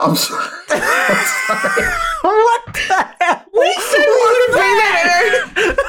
[0.00, 0.44] I'm sorry.
[0.70, 0.78] I'm
[1.48, 1.86] sorry.
[2.22, 3.44] what the hell?
[3.52, 5.76] We said we wouldn't bring that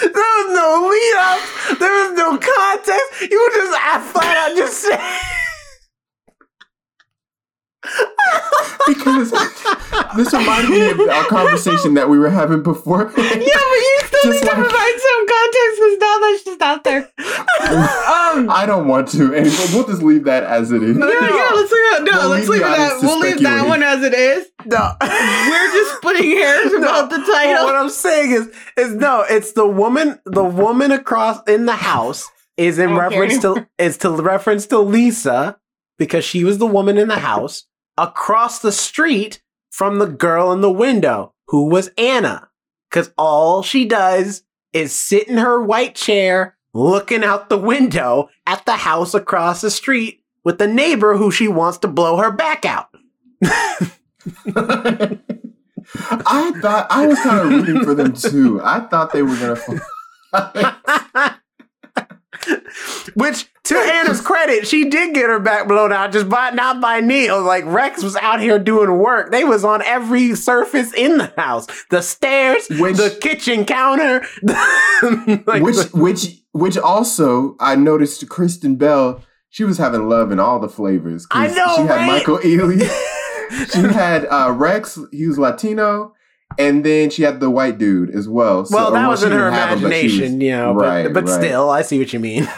[0.00, 1.78] There was no lead up.
[1.78, 3.30] There was no context.
[3.30, 5.00] You were just I flat out just saying.
[8.86, 9.30] because
[10.16, 13.12] this reminded me of our conversation that we were having before.
[13.22, 16.84] Yeah, but you still Just need to provide some context because now that's just out
[16.84, 17.08] there.
[17.72, 19.34] Um, I don't want to.
[19.34, 20.96] Anyway, we'll just leave that as it is.
[20.96, 21.26] No, yeah, no.
[21.36, 22.02] yeah, let's leave it.
[22.04, 23.00] No, We'll let's leave leave the it audience at.
[23.00, 23.68] to We'll leave that speculate.
[23.68, 24.46] one as it is.
[24.66, 24.92] No.
[25.00, 27.64] We're just splitting hairs about the But title.
[27.64, 32.28] what I'm saying is, is no, it's the woman, the woman across in the house
[32.56, 32.98] is in Okay.
[33.00, 35.58] reference to is to reference to Lisa
[35.98, 37.64] because she was the woman in the house
[38.02, 42.48] across the street from the girl in the window who was Anna.
[42.90, 48.66] Because all she does is sit in her white chair, looking out the window at
[48.66, 52.64] the house across the street with the neighbor who she wants to blow her back
[52.64, 52.88] out.
[53.44, 55.18] I
[56.60, 58.60] thought I was kind of rooting for them too.
[58.62, 61.32] I thought they were gonna.
[63.14, 67.00] Which, to Anna's credit, she did get her back blown out, just by not by
[67.00, 67.42] Neil.
[67.42, 69.30] Like Rex was out here doing work.
[69.30, 74.24] They was on every surface in the house: the stairs, Which- the kitchen counter,
[75.46, 79.22] like which the- which which also I noticed Kristen Bell.
[79.50, 81.26] She was having love in all the flavors.
[81.30, 82.06] I know, She had right?
[82.06, 82.80] Michael Ealy.
[83.72, 84.98] she had uh, Rex.
[85.12, 86.14] He was Latino.
[86.58, 88.64] And then she had the white dude as well.
[88.64, 90.74] So, well, that was in her didn't him, but was- imagination, you know.
[90.74, 91.42] But, Right, but right.
[91.42, 92.48] still, I see what you mean.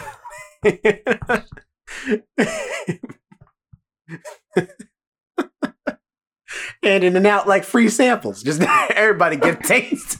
[6.83, 8.43] and in and out like free samples.
[8.43, 10.19] Just everybody get a taste.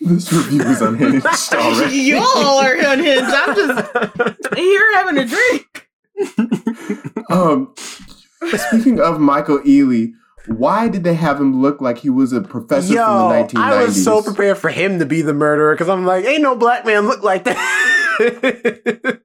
[0.00, 1.96] This review is unhinged already.
[1.96, 2.24] Y'all
[2.58, 3.22] are unhinged.
[3.24, 3.88] I'm just
[4.56, 5.88] here having a drink.
[7.30, 7.72] Um,
[8.56, 10.12] speaking of Michael Ealy,
[10.46, 13.62] why did they have him look like he was a professor Yo, from the 1990s?
[13.62, 16.56] I was so prepared for him to be the murderer because I'm like, ain't no
[16.56, 17.58] black man look like that.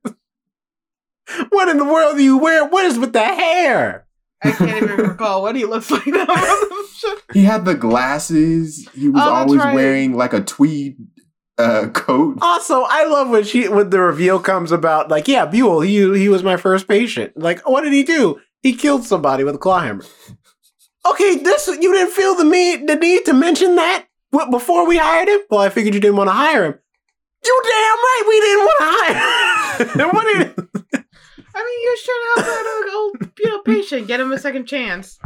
[1.50, 2.66] what in the world do you wear?
[2.66, 4.06] What is with the hair?
[4.44, 6.28] I can't even recall what he looks like now.
[7.34, 8.88] He had the glasses.
[8.94, 9.76] He was Oh, always right.
[9.76, 10.98] wearing like a tweed
[11.60, 12.38] uh, coat.
[12.42, 16.28] Also, I love when she when the reveal comes about like, yeah, Buell, he he
[16.30, 17.34] was my first patient.
[17.38, 18.40] Like, what did he do?
[18.64, 20.04] He killed somebody with a claw hammer.
[21.10, 24.06] Okay, this you didn't feel the need the need to mention that
[24.52, 25.40] before we hired him.
[25.50, 26.76] Well, I figured you didn't want to hire him.
[27.46, 29.86] You damn right we didn't want to hire.
[30.08, 30.10] him.
[30.16, 31.04] what did,
[31.56, 34.40] I mean, you was trying to help that old, you know, patient get him a
[34.40, 35.18] second chance.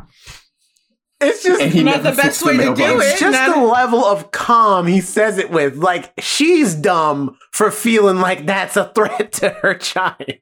[1.20, 2.80] it's just Not the best fixed way to mailbox.
[2.80, 3.20] do it's it.
[3.20, 5.78] just not- the level of calm he says it with.
[5.78, 10.34] Like she's dumb for feeling like that's a threat to her child.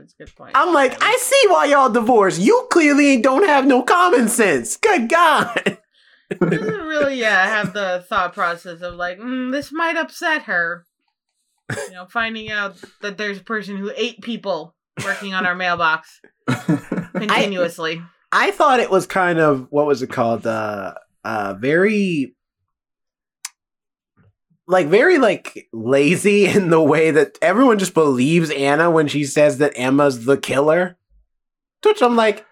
[0.00, 0.52] That's good point.
[0.54, 2.40] I'm like, I see why y'all divorced.
[2.40, 4.76] You clearly don't have no common sense.
[4.76, 5.78] Good God.
[6.40, 10.84] doesn't really yeah have the thought process of like mm, this might upset her
[11.70, 16.20] you know finding out that there's a person who ate people working on our mailbox
[17.14, 18.02] continuously
[18.34, 20.44] I thought it was kind of what was it called?
[20.44, 22.34] Uh uh very
[24.66, 29.58] like very like lazy in the way that everyone just believes Anna when she says
[29.58, 30.96] that Emma's the killer.
[31.82, 32.44] To which I'm like,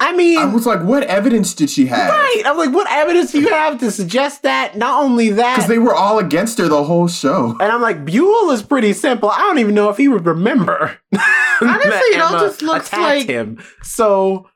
[0.00, 2.10] I mean I was like, what evidence did she have?
[2.10, 2.42] Right.
[2.44, 4.76] I'm like, what evidence do you have to suggest that?
[4.76, 7.56] Not only that Because they were all against her the whole show.
[7.60, 9.30] And I'm like, Buell is pretty simple.
[9.30, 10.98] I don't even know if he would remember.
[11.60, 13.60] Honestly, it all just looks like- him.
[13.82, 14.48] So,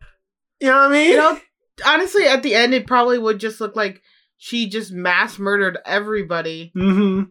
[0.60, 1.10] you know what I mean?
[1.10, 1.38] you know
[1.86, 4.02] honestly at the end it probably would just look like
[4.44, 7.22] she just mass murdered everybody hmm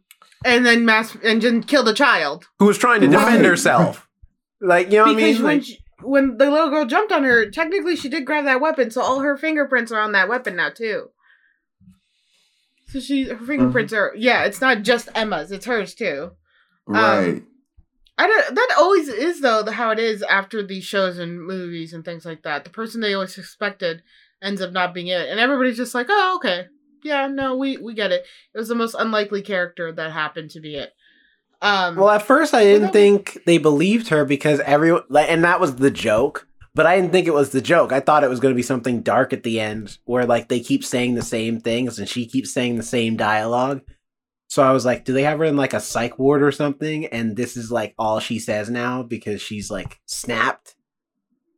[0.46, 3.46] and then mass and then killed a child Who was trying to defend Right.
[3.46, 4.08] herself?
[4.62, 5.44] Like, you know what I because mean?
[5.44, 8.62] when Like, she, when the little girl jumped on her technically she did grab that
[8.62, 11.10] weapon so all her fingerprints are on that weapon now too
[12.88, 16.32] so she her fingerprints are yeah it's not just emma's it's hers too
[16.88, 17.44] Right.
[18.18, 21.94] I don't, that always is though the, how it is after these shows and movies
[21.94, 22.64] and things like that.
[22.66, 24.04] The person they always suspected
[24.44, 26.68] ends up not being it, and everybody's just like, "Oh, okay,
[27.04, 30.60] yeah, no, we we get it." It was the most unlikely character that happened to
[30.60, 30.94] be it.
[31.62, 35.60] Um, well, at first I didn't think they believed her because everyone, like, and that
[35.60, 36.48] was the joke.
[36.74, 37.92] But I didn't think it was the joke.
[37.92, 40.62] I thought it was going to be something dark at the end where, like, they
[40.62, 43.82] keep saying the same things and she keeps saying the same dialogue.
[44.48, 47.06] So I was like, do they have her in like a psych ward or something?
[47.06, 50.76] And this is like all she says now because she's like snapped.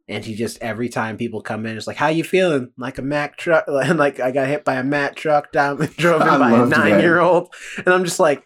[0.07, 3.01] And she just every time people come in, it's like, "How you feeling?" Like a
[3.01, 6.37] Mack truck, and like I got hit by a Mack truck down, drove in I
[6.37, 8.43] by a nine-year-old, and I'm just like,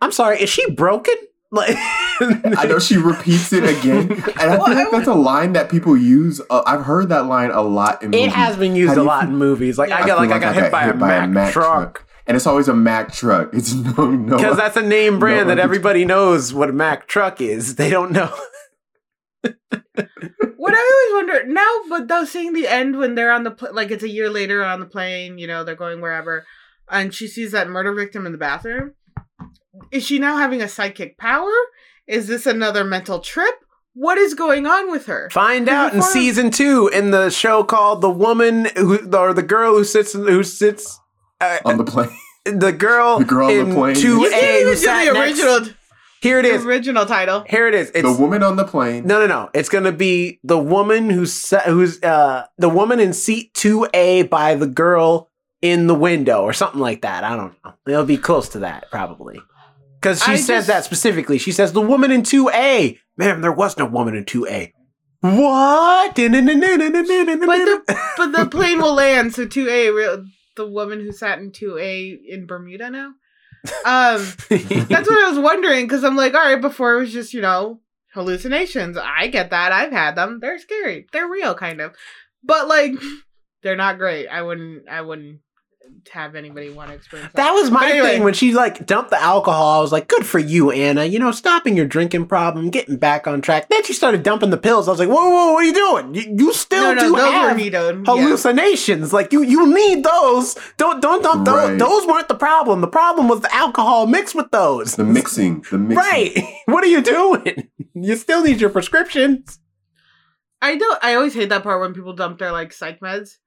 [0.00, 1.14] "I'm sorry, is she broken?"
[1.52, 5.54] Like, I know she repeats it again, and I Well, feel like that's a line
[5.54, 6.40] that people use.
[6.48, 8.26] Uh, I've heard that line a lot in movies.
[8.28, 9.76] It has been used How a lot feel- in movies.
[9.76, 12.74] Like I got like I got hit by, a, Mack truck and it's always a
[12.74, 13.52] Mack truck.
[13.52, 14.36] It's no, no.
[14.36, 17.74] because that's a name brand No, that everybody knows what a Mack truck is.
[17.74, 18.32] They don't know.
[19.42, 23.72] What I always wonder now, but though seeing the end when they're on the pl-
[23.74, 26.44] like it's a year later on the plane, you know, they're going wherever,
[26.88, 28.92] and she sees that murder victim in the bathroom.
[29.92, 31.50] Is she now having a psychic power?
[32.06, 33.54] Is this another mental trip?
[33.94, 35.30] What is going on with her?
[35.32, 39.42] Find out in Before- season two in the show called "The Woman Who" or the
[39.42, 40.98] girl who sits who sits.
[41.40, 42.10] Uh, on the plane.
[42.44, 43.94] the girl, The girl on the plane.
[43.96, 45.74] two You A who sat the next- original.
[46.20, 46.62] Here it is.
[46.62, 47.44] The original title.
[47.48, 47.90] Here it is.
[47.94, 49.06] It's the woman on the plane.
[49.06, 49.50] no, no, no.
[49.54, 54.54] It's gonna be the woman who's who's uh the woman in seat two A by
[54.54, 55.30] the girl
[55.62, 57.24] in the window or something like that.
[57.24, 57.74] I don't know.
[57.86, 59.40] It'll be close to that probably.
[60.00, 61.38] Because she I says just- that specifically.
[61.38, 62.98] She says the woman in two A.
[63.16, 64.72] Man, there was no woman in two A.
[65.22, 66.14] What?
[66.14, 69.34] But the but the plane will land.
[69.34, 69.90] So two A,
[70.56, 73.12] the woman who sat in two A in Bermuda now.
[73.84, 77.34] Um, that's what I was wondering because I'm like, all right, before it was just
[77.34, 77.80] you know
[78.14, 78.96] hallucinations.
[78.96, 79.72] I get that.
[79.72, 80.40] I've had them.
[80.40, 81.06] They're scary.
[81.12, 81.94] They're real, kind of,
[82.42, 82.92] but like
[83.62, 84.28] they're not great.
[84.28, 84.88] I wouldn't.
[84.88, 85.40] I wouldn't
[86.12, 87.36] have anybody want to experience that.
[87.36, 88.12] That was my anyway.
[88.12, 89.78] thing when she like dumped the alcohol.
[89.78, 91.04] I was like, "Good for you, Anna.
[91.04, 94.56] You know, stopping your drinking problem, getting back on track." Then she started dumping the
[94.56, 94.88] pills.
[94.88, 96.14] I was like, "Whoa, whoa, what are you doing?
[96.14, 98.06] You, you still no, no, do have were neato.
[98.06, 98.14] Yeah.
[98.14, 99.12] hallucinations.
[99.12, 100.56] Like you, you need those.
[100.76, 101.70] Don't, don't dump those.
[101.70, 101.78] Right.
[101.78, 102.80] Those weren't the problem.
[102.80, 104.96] The problem was the alcohol mixed with those.
[104.96, 105.64] The mixing.
[105.70, 105.96] The mixing.
[105.96, 106.44] Right?
[106.66, 107.68] what are you doing?
[107.94, 109.58] You still need your prescriptions.
[110.62, 111.02] I don't.
[111.02, 113.38] I always hate that part when people dump their like psych meds.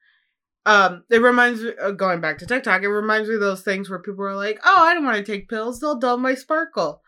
[0.66, 2.84] Um, it reminds me uh, going back to TikTok.
[2.84, 5.24] It reminds me of those things where people are like, "Oh, I don't want to
[5.30, 5.80] take pills.
[5.80, 7.02] They'll dull my sparkle,"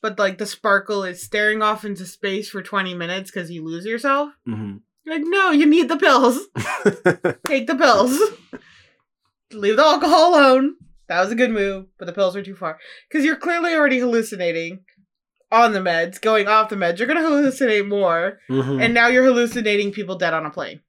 [0.00, 3.84] but like the sparkle is staring off into space for twenty minutes because you lose
[3.84, 4.30] yourself.
[4.46, 4.76] Mm-hmm.
[5.06, 6.38] Like, no, you need the pills.
[7.46, 8.16] Take the pills.
[9.52, 10.76] Leave the alcohol alone.
[11.08, 13.98] That was a good move, but the pills are too far because you're clearly already
[13.98, 14.80] hallucinating
[15.50, 16.20] on the meds.
[16.20, 18.80] Going off the meds, you're gonna hallucinate more Mhm.
[18.80, 20.80] and now you're hallucinating people dead on a plane.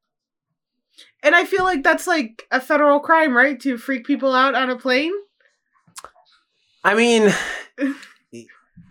[1.24, 3.60] And I feel like that's like a federal crime, right?
[3.62, 5.14] To freak people out on a plane.
[6.84, 7.32] I mean,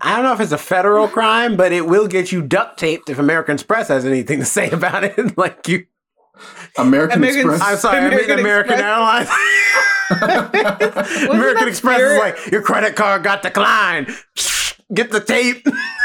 [0.02, 3.10] I don't know if it's a federal crime, but it will get you duct taped
[3.10, 5.36] if American Express has anything to say about it.
[5.38, 5.86] like you,
[6.78, 7.60] American, American- Express.
[7.60, 9.28] I'm sorry, American I mean American Express.
[9.28, 9.28] Airlines.
[11.30, 12.14] American Express Spirit?
[12.14, 14.08] is like your credit card got declined.
[14.94, 15.64] Get the tape.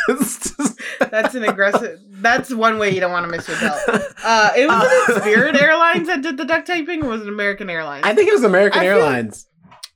[0.10, 0.54] Just-
[1.12, 2.00] That's an aggressive.
[2.10, 3.80] That's one way you don't want to miss your belt.
[4.24, 7.70] Uh, it was it Spirit Airlines that did the duct taping, or was it American
[7.70, 8.04] Airlines?
[8.06, 9.48] I think it was American I feel- Airlines.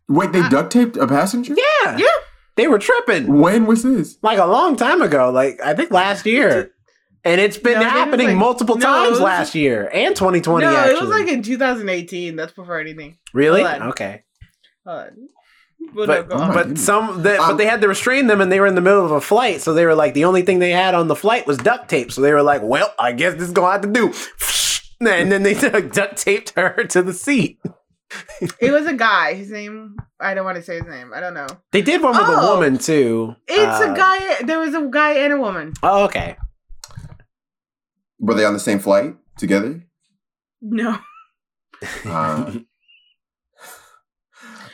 [0.08, 1.54] Wait, they duct taped a passenger?
[1.56, 2.06] Yeah, Yeah.
[2.56, 4.18] they were tripping When was this?
[4.24, 5.30] like a long time ago.
[5.30, 6.72] Like I think last year,
[7.24, 10.16] and it's been No, I it happening like- multiple no, times was- last year and
[10.16, 10.66] 2020.
[10.66, 12.36] no, actually, it was like in 2018.
[12.36, 13.18] That's before anything.
[13.34, 14.24] really okay.
[14.86, 15.28] Hold on.
[15.96, 18.60] Well, But Oh but some the, Um, but they had to restrain them, and they
[18.60, 20.72] were in the middle of a flight, so they were like the only thing they
[20.72, 22.12] had on the flight was duct tape.
[22.12, 24.14] So they were like, "Well, I guess this is gonna have to do."
[25.02, 25.54] And then they
[25.94, 27.58] duct taped her to the seat.
[28.60, 29.34] it was a guy.
[29.34, 29.96] His name.
[30.20, 31.14] I don't want to say his name.
[31.16, 31.48] I don't know.
[31.72, 32.54] They did one with a Oh.
[32.56, 33.34] woman too.
[33.48, 34.44] It's Uh, a guy.
[34.44, 35.72] There was a guy and a woman.
[35.84, 36.36] Oh, okay.
[38.20, 39.82] Were they on the same flight together?
[40.62, 40.98] No.
[42.06, 42.52] Uh,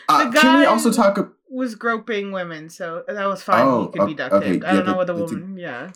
[0.10, 1.18] uh, The can we guy- also talk?
[1.18, 3.66] ab- Was groping women, so that was fine.
[3.66, 4.66] Oh, he could be o- duct okay, taped.
[4.66, 5.58] I yeah, don't know what the that's a- woman.
[5.58, 5.92] yeah.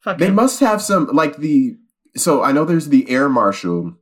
[0.00, 0.34] Fuck They him.
[0.34, 1.76] must have some like the.
[2.16, 3.94] So I know there's the air marshal,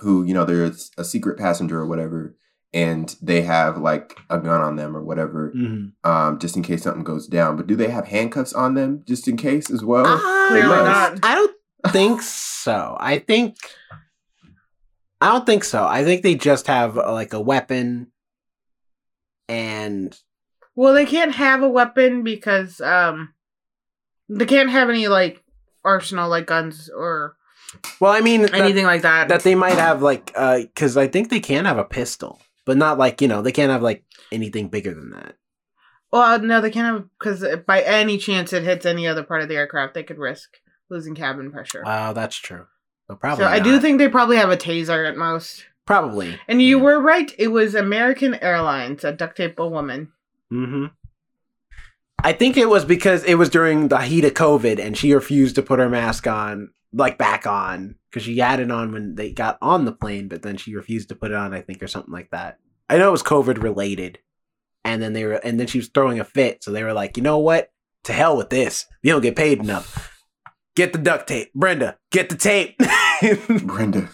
[0.00, 2.34] who you know there's a secret passenger or whatever,
[2.72, 5.92] and they have like a gun on them or whatever, Mhm.
[6.04, 7.56] um, just in case something goes down.
[7.56, 10.18] But do they have handcuffs on them just in case as well?
[10.48, 10.84] Clearly must.
[10.84, 11.18] not.
[11.22, 12.96] I don't think so.
[12.98, 13.56] I think
[15.20, 15.84] I don't think so.
[15.86, 18.08] I think they just have uh, like a weapon,
[19.48, 20.18] and
[20.74, 23.34] Well, they can't have a weapon because um,
[24.28, 25.42] they can't have any like
[25.84, 27.36] arsenal like guns or
[28.00, 29.28] well, I mean, that- anything like that.
[29.28, 32.76] that they might have like uh because i think they can have a pistol but
[32.76, 35.34] not like you know they can't have like anything bigger than that
[36.12, 39.48] well, no, they can't have because by any chance it hits any other part of
[39.48, 41.82] the aircraft, they could risk losing cabin pressure.
[41.84, 42.66] wow that's true
[43.08, 45.64] so probably so I do think they probably have a taser at most.
[45.86, 46.38] Probably.
[46.48, 50.12] And you were right; it was American Airlines a duct tape a woman.
[50.52, 50.86] mm-hmm.
[52.24, 55.56] I think it was because it was during the heat of covid and she refused
[55.56, 59.30] to put her mask on like back on because she had it on when they
[59.30, 61.86] got on the plane but then she refused to put it on i think or
[61.86, 62.58] something like that.
[62.88, 64.20] I know it was covid related
[64.84, 67.18] and then they were and then she was throwing a fit so they were like
[67.18, 67.70] you know what?
[68.04, 68.86] To hell with this.
[69.02, 70.10] You don't get paid enough.
[70.76, 71.52] Get the duct tape.
[71.54, 72.78] Brenda get the tape.
[73.64, 74.08] Brenda.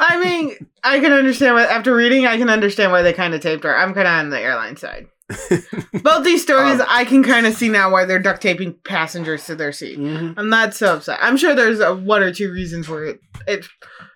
[0.00, 1.64] I mean, I can understand why.
[1.64, 3.76] After reading, I can understand why they kind of taped her.
[3.76, 5.06] I'm kind of on the airline side.
[6.02, 9.44] Both these stories, Um, I can kind of see now why they're duct taping passengers
[9.46, 9.98] to their seat.
[9.98, 10.34] Mhm.
[10.38, 11.18] I'm not so upset.
[11.20, 13.66] I'm sure there's a one or two reasons where it, it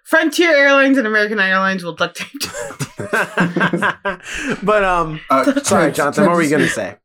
[0.04, 2.50] Frontier Airlines and American Airlines will duct tape.
[4.62, 6.96] but um Uh, sorry trans- johnson what were you gonna say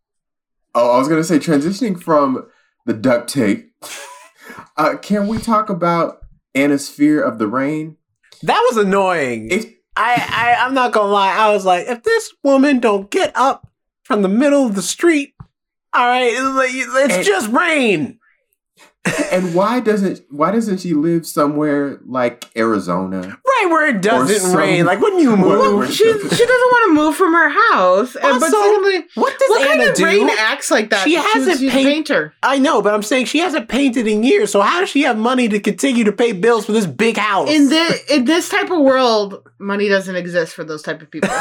[0.75, 2.47] Oh, I was gonna say transitioning from
[2.85, 3.71] the duct tape.
[4.77, 6.19] Uh, can we talk about
[6.53, 7.97] Anna's fear of the rain?
[8.43, 11.35] That was annoying It I, I I'm not gonna lie.
[11.35, 13.67] I was like, if this woman don't get up
[14.03, 15.33] from the middle of the street,
[15.93, 18.19] All right, it's, like- it's just rain.
[19.31, 23.19] And why doesn't why doesn't she live somewhere like Arizona?
[23.45, 24.85] Right where it doesn't some- rain.
[24.85, 25.77] Like when you move.
[25.77, 26.29] where- She, she doesn't
[26.71, 28.15] want to move from her house.
[28.15, 30.05] And, but Also, secondly, what does what Anna kind of do?
[30.05, 31.03] rain acts like that?
[31.03, 32.33] She hasn't she's a paint- painter.
[32.43, 34.51] I know, but I'm saying she hasn't painted in years.
[34.51, 37.49] So how does she have money to continue to pay bills for this big house?
[37.49, 41.29] In this in this type of world, money doesn't exist for those type of people.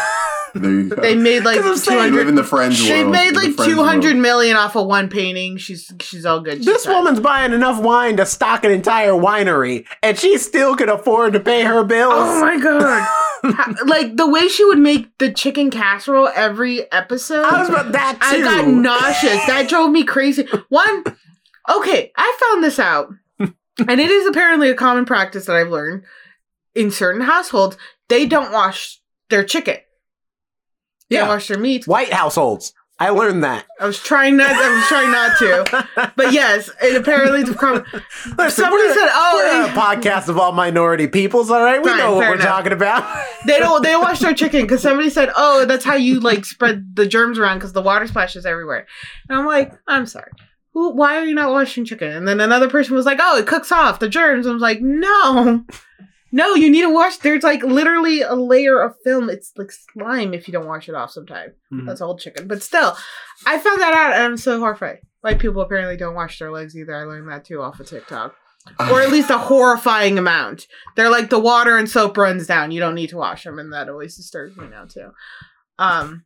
[0.54, 1.02] There you go.
[1.02, 2.28] They made like 'Cause I'm two saying- You live hundred.
[2.28, 3.12] in the friends She world.
[3.12, 4.22] made like friends two hundred world.
[4.22, 5.56] million off of one painting.
[5.58, 6.58] She's she's all good.
[6.58, 6.92] she this said.
[6.92, 11.40] woman's buying enough wine to stock an entire winery, and she still can afford to
[11.40, 12.12] pay her bills.
[12.14, 13.08] Oh my god!
[13.86, 17.44] Like the way she would make the chicken casserole every episode.
[17.44, 18.38] I was about that too.
[18.38, 19.46] I got nauseous.
[19.46, 20.48] That drove me crazy.
[20.68, 21.04] One,
[21.70, 26.02] okay, I found this out, and it is apparently a common practice that I've learned
[26.74, 27.76] in certain households.
[28.08, 29.76] They don't wash their chicken.
[31.10, 31.28] They Yeah.
[31.28, 31.86] wash their meat.
[31.86, 32.72] White households.
[32.98, 33.66] I learned that.
[33.78, 34.50] I was trying not.
[34.50, 37.84] I was trying not to, but yes, it apparently common.
[38.38, 39.32] Listen, Somebody said, "Oh,
[39.66, 41.50] we're eh." a podcast of all minority peoples.
[41.50, 42.46] All right, we Fine, know what we're enough.
[42.46, 43.04] talking about.
[43.46, 43.82] They don't.
[43.82, 47.06] They don't wash their chicken because somebody said, "Oh, that's how you like spread the
[47.06, 48.86] germs around because the water splashes everywhere."
[49.28, 50.30] And I'm like, I'm sorry.
[50.72, 50.92] Who?
[50.94, 52.10] Why are you not washing chicken?
[52.10, 54.80] And then another person was like, "Oh, it cooks off the germs." I was like,
[54.80, 55.66] "No,
[56.36, 59.28] no, you need to wash." There's like literally a layer of film.
[59.30, 61.10] It's like slime if you don't wash it off.
[61.10, 61.86] Sometimes Mhm.
[61.86, 62.96] that's old chicken, but still,
[63.46, 64.98] I found that out and I'm so horrified.
[65.22, 66.94] White people apparently don't wash their legs either.
[66.94, 68.34] I learned that too off of TikTok
[68.90, 70.66] or at least a horrifying amount.
[70.96, 72.70] They're like the water and soap runs down.
[72.72, 75.10] You don't need to wash them, and that always disturbs me now too.
[75.78, 76.24] Um,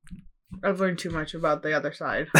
[0.64, 2.28] I've learned too much about the other side.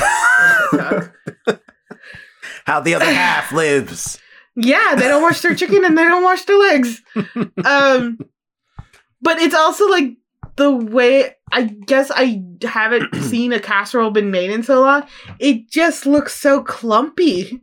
[2.65, 4.19] How the other half lives.
[4.57, 7.03] Yeah, they don't wash their chicken and they don't wash their legs.
[7.65, 8.19] Um,
[9.23, 10.17] but it's also like
[10.57, 15.05] the way I guess I haven't seen a casserole been made in so long.
[15.39, 17.61] It just looks so clumpy.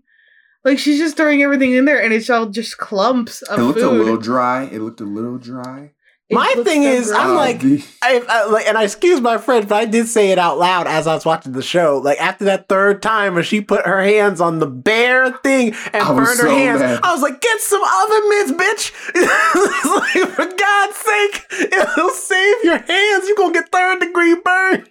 [0.66, 3.80] Like she's just throwing everything in there, and it's all just clumps of It looked
[3.80, 3.89] food.
[3.89, 4.64] a little dry.
[4.64, 5.93] It looked a little dry.
[6.30, 7.61] It My thing so is, I'm like-
[8.01, 10.88] I, I like, and I excuse my friend, but I did say it out loud
[10.88, 11.97] as I was watching the show.
[12.03, 16.01] Like after that third time, when she put her hands on the bare thing and
[16.03, 16.99] I was burned her so hands, mad.
[17.03, 22.78] I was like, "Get some oven mitts, bitch!" Like, for God's sake, it'll save your
[22.78, 23.28] hands.
[23.28, 24.88] You're gonna get third degree burn.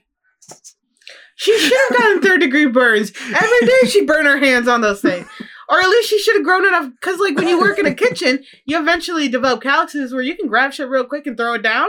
[1.36, 3.10] She should have gotten third degree burns.
[3.34, 5.26] Every day she burned her hands on those things.
[5.72, 6.90] Or at least she should have grown enough.
[6.90, 10.46] Because, like, when you work in a kitchen, you eventually develop calluses where you can
[10.46, 11.88] grab shit real quick and throw it down.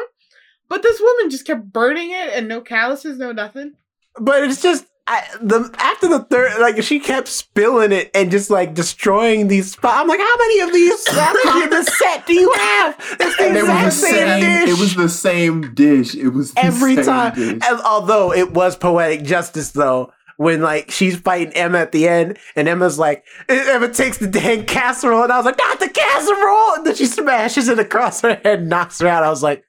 [0.69, 3.73] But this woman just kept burning it and no calluses, no nothing.
[4.19, 8.49] But it's just I, the after the third, like she kept spilling it and just
[8.49, 9.99] like destroying these spots.
[9.99, 11.07] I'm like, how many of these?
[11.11, 12.95] How many of this set do you have?
[13.19, 14.39] It's the and it exact was the same, same.
[14.41, 16.15] dish It was the same dish.
[16.15, 17.35] It was the every same time.
[17.35, 17.59] dish.
[17.67, 20.13] And although it was poetic justice, though.
[20.43, 24.65] When like she's fighting Emma at the end, and Emma's like, Emma takes the dang
[24.65, 28.35] casserole, and I was like, not the casserole, and then she smashes it across her
[28.43, 29.23] head, and knocks her out.
[29.23, 29.63] I was like,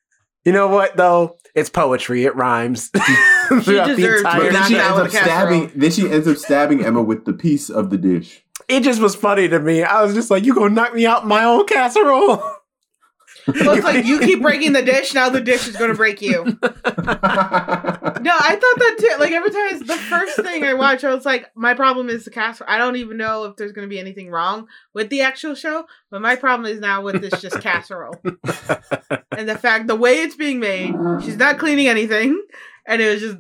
[0.45, 1.37] you know what though?
[1.55, 2.25] It's poetry.
[2.25, 2.89] It rhymes.
[3.49, 4.81] Throughout the deserved to But entire then she show.
[4.81, 5.25] out ends up casserole.
[5.68, 5.72] stabbing.
[5.81, 8.43] Then she ends up stabbing Emma with the piece of the dish.
[8.68, 9.83] it just was funny to me.
[9.85, 12.43] I was just like, you gonna knock me out my own casserole?
[13.47, 16.23] Well, it's like you keep breaking the dish, now the dish is going to break
[16.23, 16.59] you.
[18.25, 19.21] No, I thought that too.
[19.21, 22.25] Like every time it's the first thing I watch, I was like, my problem is
[22.25, 22.71] the casserole.
[22.71, 25.85] I don't even know if there's going to be anything wrong with the actual show,
[26.11, 28.17] but my problem is now with this just casserole
[29.37, 30.95] and the fact the way it's being made.
[31.23, 32.43] She's not cleaning anything,
[32.87, 33.37] and it was just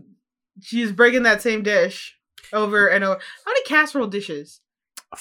[0.60, 2.18] she's breaking that same dish
[2.52, 3.18] over and over.
[3.46, 4.60] How many casserole dishes?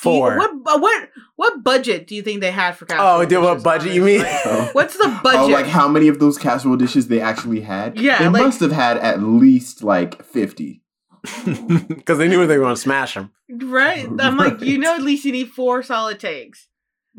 [0.02, 0.38] Do you- Four.
[0.38, 3.22] what uh, what what budget do you think they had for casserole?
[3.22, 4.22] oh, dude, what dishes, budget you mean?
[4.46, 4.70] Oh.
[4.74, 5.42] What's the budget?
[5.42, 8.00] Oh, like how many of those casserole dishes they actually had?
[8.00, 10.82] Yeah, they like- must have had at least like fifty.
[11.46, 13.32] Because they knew they were gonna smash them.
[13.50, 14.08] Right?
[14.20, 16.68] I'm like, you know, at least you need four solid takes.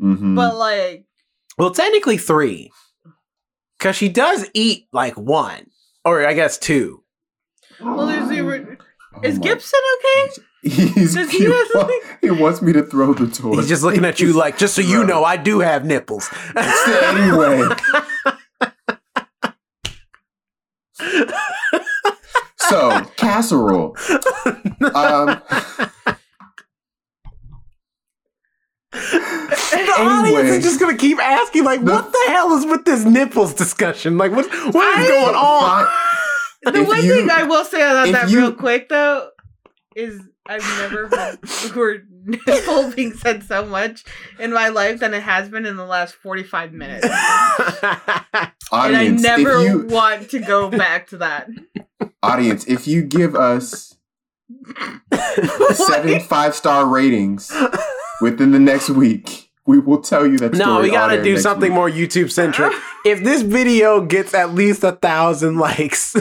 [0.01, 0.35] Mm-hmm.
[0.35, 1.05] But like,
[1.57, 2.71] Well, technically three,
[3.79, 5.67] because she does eat like one,
[6.03, 7.03] or I guess two.
[7.81, 8.77] well, there's Oh
[9.23, 10.41] Is Gibson okay?
[10.65, 11.89] He's Does he he, have wa-
[12.21, 13.57] he wants me to throw the toy.
[13.57, 16.27] He's just looking at you like, just so you know, I do have nipples.
[16.55, 17.69] anyway.
[22.57, 23.95] so casserole.
[24.93, 25.41] Um,
[28.91, 33.03] the audience is just gonna keep asking, like, The- what the hell is with this
[33.05, 34.17] nipples discussion?
[34.17, 35.85] Like, what what is I- going on?
[35.85, 36.73] fine.
[36.73, 39.29] The one you- thing I will say about that you- real quick though
[39.95, 44.03] is I've never heard the word nipple being said so much
[44.39, 47.07] in my life than it has been in the last 45 minutes.
[47.07, 51.47] audience, and I never if you want to go back to that.
[52.21, 53.97] audience, if you give us
[55.73, 57.51] seven five star ratings
[58.21, 60.53] within the next week, we will tell you that.
[60.53, 61.75] No, we gotta do something week.
[61.75, 62.73] more YouTube centric.
[63.05, 66.15] if this video gets at least a thousand likes,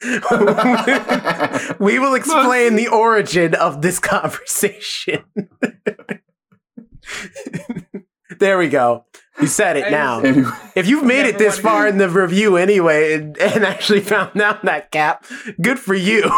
[1.80, 5.24] we will explain the origin of this conversation.
[8.38, 9.04] there we go.
[9.40, 10.20] You said it now.
[10.20, 14.40] Anyway, If you've made it this far in the review anyway and, and actually found
[14.40, 15.24] out that cap,
[15.60, 16.24] good for you.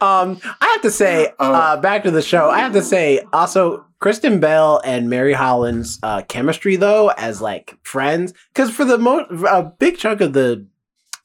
[0.00, 1.52] um, I have to say, Oh.
[1.52, 2.50] uh, back to the show.
[2.50, 7.76] I have to say, also, Kristen Bell and Mary Holland's uh, chemistry, though, as like
[7.82, 10.66] friends, because for the most a big chunk of the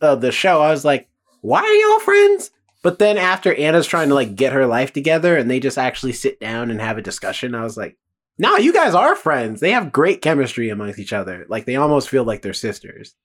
[0.06, 1.08] of the show, I was like,
[1.41, 2.51] why are y'all friends?
[2.84, 6.14] But then after Anna's trying to like get her life together, and they just actually
[6.14, 7.97] sit down and have a discussion, I was like,
[8.38, 9.60] no, you guys are friends.
[9.62, 11.45] They have great chemistry amongst each other.
[11.49, 13.16] Like they almost feel like they're sisters.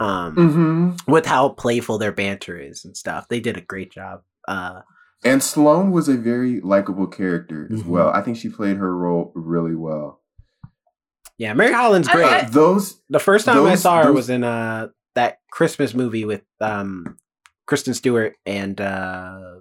[0.00, 3.28] Um, hmm with how playful their banter is and stuff.
[3.28, 4.22] They did a great job.
[4.48, 4.80] Uh,
[5.22, 7.86] And Sloane was a very likable character as Mhm.
[7.86, 8.08] well.
[8.08, 10.20] I think she played her role really well.
[11.38, 12.52] yeah, Mary Holland's I great.
[12.52, 16.42] Those the first time I saw her those- was in uh that Christmas movie with
[16.60, 17.16] um
[17.66, 19.56] Kristen Stewart and uh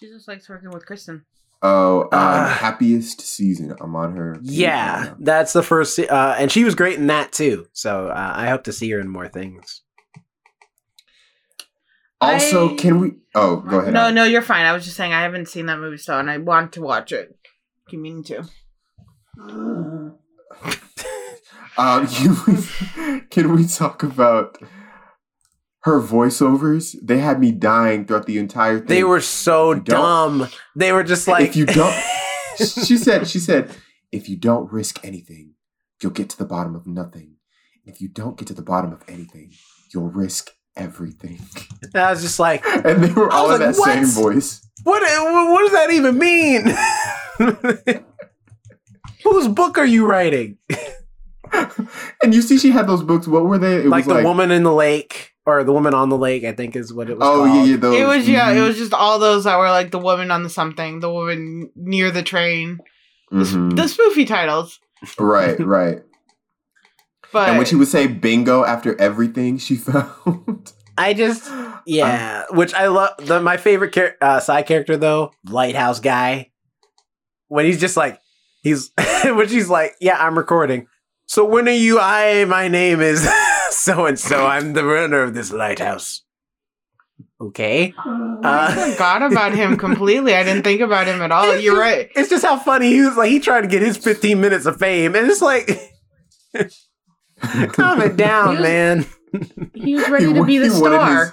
[0.00, 1.24] She just likes working with Kristen.
[1.62, 3.74] oh um, Uh, happiest season.
[3.80, 4.34] I'm on her.
[4.34, 7.66] page right yeah, that's the first se- uh and she was great in that too.
[7.72, 9.82] So uh, I hope to see her in more things.
[12.20, 13.12] Also, I- can we?
[13.36, 13.94] Oh, go ahead.
[13.94, 14.14] No, Alex.
[14.16, 14.66] no, you're fine.
[14.66, 17.12] I was just saying I haven't seen that movie still, and I want to watch
[17.12, 17.38] it.
[17.88, 18.42] Keep meaning to.
[21.78, 24.58] Um, you, can we talk about
[25.82, 26.96] her voiceovers?
[27.02, 28.88] They had me dying throughout the entire thing.
[28.88, 30.48] They were so If you don't- dumb.
[30.76, 31.94] They were just like if you don't,
[32.58, 33.70] she said, she said,
[34.12, 35.54] if you don't risk anything,
[36.02, 37.36] you'll get to the bottom of nothing.
[37.84, 39.52] If you don't get to the bottom of anything,
[39.94, 41.40] you'll risk everything.
[41.94, 44.60] I was just like, And they were all in like, that same "What?" voice.
[44.82, 45.00] what?
[45.02, 48.02] What does that even mean?
[49.24, 50.58] Whose book are you writing?
[52.22, 53.26] and you see, she had those books.
[53.26, 53.76] What were they?
[53.76, 56.52] It like was the woman in the lake or the woman on the lake i
[56.52, 57.56] think is what it was Oh called.
[57.56, 57.76] yeah, yeah.
[57.78, 60.30] Those, it was yeah, it mhm, was just all those that were like the woman
[60.30, 62.78] on the something, the woman near the train,
[63.32, 63.74] mhm.
[63.74, 64.78] the spoofy titles.
[65.18, 66.02] right, right.
[67.32, 70.72] But And when she would say bingo after everything she found.
[70.98, 71.50] i just
[71.86, 76.50] yeah which i love the my favorite char- uh, side character though lighthouse guy
[77.48, 78.18] when he's just like
[78.62, 78.90] he's
[79.24, 80.86] when she's like yeah i'm recording
[81.28, 83.28] so when are you i my name is
[83.70, 86.22] so and so i'm the runner of this lighthouse
[87.40, 90.34] okay I uh, forgot about him completely.
[90.34, 91.56] I didn't think about him at all.
[91.56, 92.08] You're just- right.
[92.14, 94.76] it's just how funny he was like he tried to get his 15 minutes of
[94.78, 95.66] fame and it's like
[97.72, 99.06] calm it down He was- man
[99.74, 101.24] He was ready He to be the star.
[101.26, 101.32] his-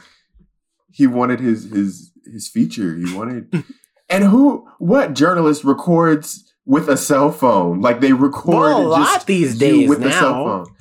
[0.92, 2.96] he wanted his his his feature.
[2.96, 3.64] He wanted.
[4.10, 4.66] and who?
[4.80, 7.82] What journalist records with a cell phone?
[7.82, 10.44] Like they record Well, a lot just these you days with a cell now.
[10.64, 10.76] phone.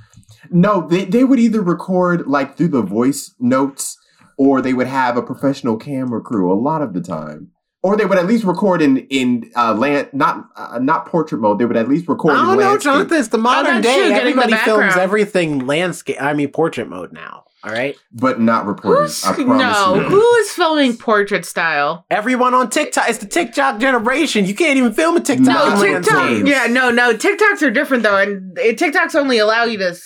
[0.50, 3.98] No, they they would either record like through the voice notes,
[4.36, 6.52] or they would have a professional camera crew.
[6.52, 7.50] A lot of the time.
[7.82, 11.58] Or they would at least record in in uh, land not uh, not portrait mode.
[11.58, 12.32] They would at least record.
[12.32, 12.92] I in don't know, landscape.
[12.92, 13.18] Jonathan.
[13.18, 14.12] It's the modern that's day.
[14.12, 16.16] Everybody films everything landscape.
[16.20, 17.44] I mean, portrait mode now.
[17.64, 17.96] All right.
[18.12, 19.02] but not reporting.
[19.04, 20.00] Who's, I promise no, you.
[20.02, 22.04] who is filming portrait style?
[22.10, 23.08] Everyone on TikTok.
[23.08, 24.44] It's the TikTok generation.
[24.44, 26.46] You can't even film a TikTok No, TikTok- landscape.
[26.46, 27.14] Yeah, no, no.
[27.14, 29.96] TikToks are different though, and it, TikToks only allow you to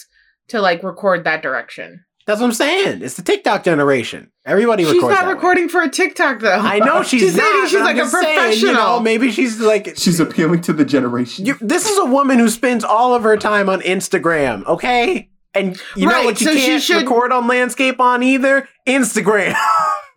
[0.49, 2.05] to like record that direction.
[2.27, 3.01] That's what I'm saying.
[3.03, 4.31] It's the TikTok generation.
[4.45, 5.09] Everybody She's records.
[5.15, 5.33] not that way.
[5.35, 6.59] recording for a TikTok though.
[6.61, 7.69] I know she's, She's not.
[7.71, 8.71] she's like I'm a just saying, professional.
[8.71, 11.47] you know, maybe she's like She's appealing to the generation.
[11.47, 15.31] You, this is a woman who spends all of her time on Instagram, okay?
[15.59, 18.69] And you know what you so can't should- record on landscape on either?
[18.87, 19.55] Instagram.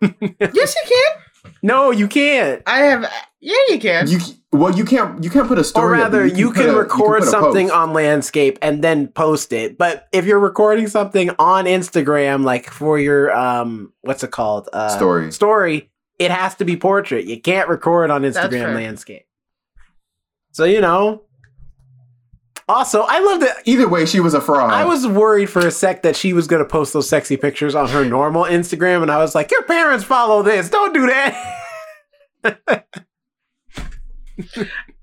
[0.00, 1.52] yes, you can.
[1.62, 2.62] no, you can't.
[2.66, 3.10] I have.
[3.40, 4.08] Yeah, you can.
[4.08, 4.18] You
[4.52, 6.00] well, you can't you can't put a Or story.
[6.02, 7.76] up, but rather, you put can, a- record put a something post.
[7.76, 9.76] on landscape and then post it.
[9.78, 14.68] But if you're recording something on Instagram, like for your um, what's it called?
[14.72, 15.32] Uh, Story.
[15.32, 15.90] Story.
[16.18, 17.24] It has to be portrait.
[17.24, 19.26] You can't record on Instagram landscape.
[20.52, 21.22] So you know.
[22.72, 24.72] Also, I love that Either way, she was a fraud.
[24.72, 27.74] I was worried for a sec that she was going to post those sexy pictures
[27.74, 30.68] on her normal Instagram, and I was like, "Your parents follow this.
[30.70, 31.58] Don't do that."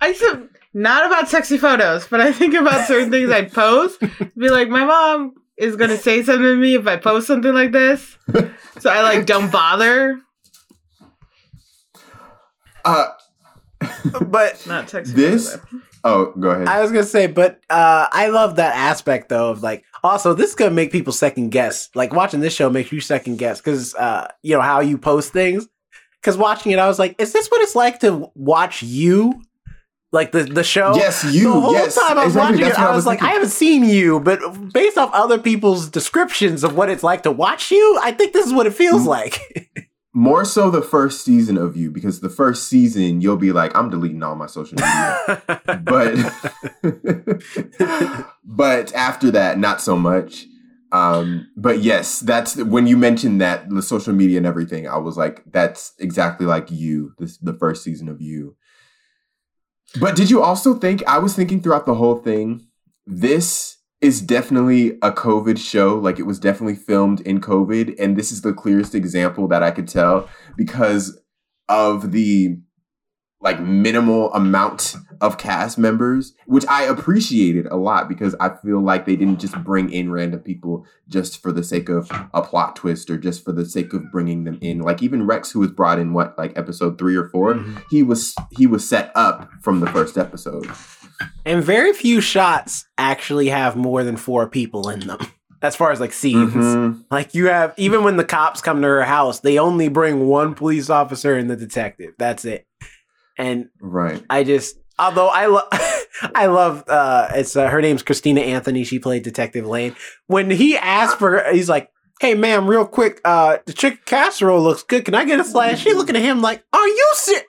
[0.01, 3.99] I said not about sexy photos, but I think about certain things I post.
[4.37, 7.71] Be like, my mom is gonna say something to me if I post something like
[7.71, 8.17] this,
[8.79, 10.19] so I like don't bother.
[12.85, 13.07] uh,
[14.21, 15.13] but Not sexy.
[15.13, 15.83] This- photos.
[16.03, 16.67] Oh, go ahead.
[16.67, 19.83] I was gonna say, but uh, I love that aspect though of like.
[20.03, 21.89] Also, this is gonna make people second guess.
[21.93, 25.33] Like watching this show makes you second guess because uh, you know how you post
[25.33, 25.67] things.
[26.21, 29.41] Because watching it, I was like, "Is this what it's like to watch you?"
[30.11, 30.95] Like the the show.
[30.95, 31.53] yes, you.
[31.53, 32.39] the whole yes, time I was exactly.
[32.55, 34.39] watching That's it, I was, like, I haven't seen you, but
[34.73, 38.47] based off other people's descriptions of what it's like to watch you, I think this
[38.47, 39.07] is what it feels Mm.
[39.07, 39.39] like.
[40.19, 43.89] more so the first season of you because the first season you'll be like, I'm
[43.89, 45.41] deleting all my social media.
[45.83, 46.17] but
[48.43, 50.45] but after that, not so much.
[50.91, 54.89] Um, but yes, that's when you mentioned that the social media and everything.
[54.89, 57.13] I was like, that's exactly like you.
[57.17, 58.57] This the first season of you.
[60.01, 61.01] But did you also think?
[61.07, 62.67] I was thinking throughout the whole thing.
[63.07, 65.95] This is definitely a COVID show.
[65.97, 69.71] Like it was definitely filmed in COVID, and this is the clearest example that I
[69.71, 71.19] could tell because
[71.67, 72.57] of the
[73.41, 79.05] like minimal amount of cast members, which I appreciated a lot because I feel like
[79.05, 83.09] they didn't just bring in random people just for the sake of a plot twist
[83.09, 84.79] or just for the sake of bringing them in.
[84.79, 87.81] Like even Rex, who was brought in what like episode three or 4 Mhm.
[87.89, 90.67] he was he was set up from the first episode.
[91.45, 95.19] And very few shots actually have more than four people in them,
[95.61, 96.53] as far as like scenes.
[96.53, 97.03] Mhm.
[97.11, 100.53] Like you have, even when the cops come to her house, they only bring one
[100.55, 102.13] police officer and the detective.
[102.17, 102.65] That's it.
[103.37, 104.23] And Right.
[104.29, 105.67] I just, although I love,
[106.35, 108.83] I love, uh, it's uh, her name's Christina Anthony.
[108.83, 109.95] She played Detective Lane.
[110.27, 111.89] When he asked for, he's like,
[112.19, 115.05] "Hey, ma'am, real quick, uh, the chicken casserole looks good.
[115.05, 117.45] Can I get a slice?" She looking at him like, "Are you serious?"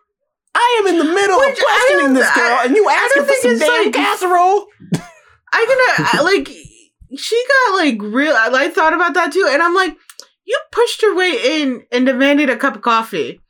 [0.60, 3.24] I am in the middle Which of questioning this girl, I- and you I asking
[3.24, 4.66] for some damn like- casserole.
[5.52, 6.48] I gonna I- like
[7.16, 8.34] she got like real.
[8.34, 9.96] I I thought about that too, and I'm like,
[10.44, 13.40] you pushed your way in and demanded a cup of coffee.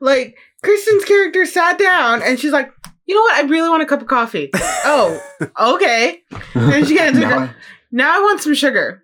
[0.00, 2.70] Like Kristen's character sat down and she's like,
[3.06, 3.34] you know what?
[3.44, 4.50] I really want a cup of coffee.
[4.54, 5.20] oh,
[5.60, 6.20] okay.
[6.54, 7.56] And she got into Now her-
[7.92, 9.02] Now I want some sugar.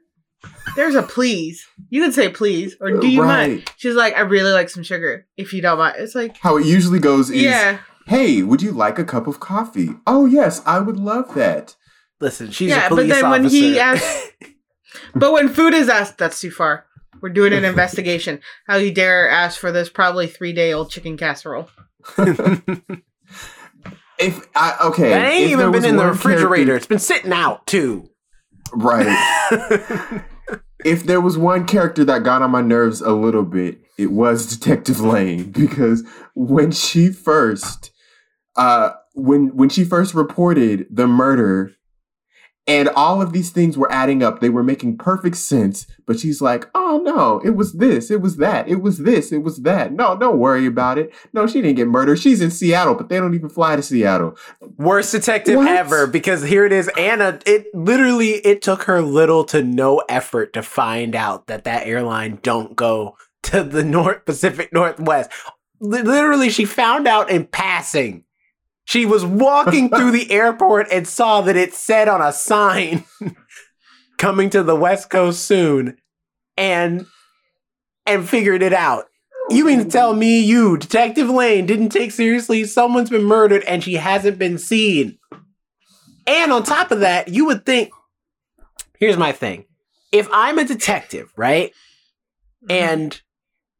[0.77, 1.66] There's a please.
[1.91, 3.70] You can say please or do you mind?
[3.77, 5.27] She's like, I really like some sugar.
[5.37, 8.73] If you don't mind, it's like, How it usually goes is, yeah, "Hey, would you
[8.73, 11.77] like a cup of coffee?" Oh yes, I would love that.
[12.20, 14.31] Listen, she's Yeah, a but police then when he asks
[15.14, 16.87] but when food is asked, that's too far.
[17.20, 18.41] We're doing an investigation.
[18.66, 21.68] How you dare ask for this probably three day old chicken casserole?
[24.18, 26.47] If I okay, that ain't even been in the refrigerator.
[26.66, 28.09] character- It's been sitting out too.
[28.73, 30.23] right?
[30.85, 34.47] if there was one character that got on my nerves a little bit, it was
[34.59, 36.05] Detective Lane because
[36.35, 37.91] when she first
[38.57, 41.72] uh when when she first reported the murder
[42.66, 46.40] and all of these things were adding up, they were making perfect sense, but she's
[46.40, 49.92] like, "Oh no, it was this, it was that, it was this, it was that.
[49.92, 51.12] No, don't worry about it.
[51.32, 52.20] No, she didn't get murdered.
[52.20, 54.36] She's in Seattle, but they don't even fly to Seattle."
[54.78, 55.68] Worst detective What?
[55.68, 56.88] ever because here it is.
[56.96, 61.86] Anna, it literally it took her little to no effort to find out that that
[61.86, 65.30] airline don't go to the North Pacific Northwest.
[65.80, 68.22] Li- Literally, she found out in passing.
[68.85, 73.05] She was walking through the airport and saw that it said on a sign
[74.18, 75.99] coming to the West Coast soon
[76.57, 77.07] and
[78.07, 79.07] and figured it out.
[79.51, 83.83] You mean to tell me you, Detective Lane, didn't take seriously someone's been murdered and
[83.83, 85.18] she hasn't been seen?
[86.26, 87.91] And on top of that, you would think
[88.99, 89.64] here's my thing.
[90.12, 91.72] If I'm a detective, right?
[92.68, 92.70] Mm-hmm.
[92.70, 93.20] And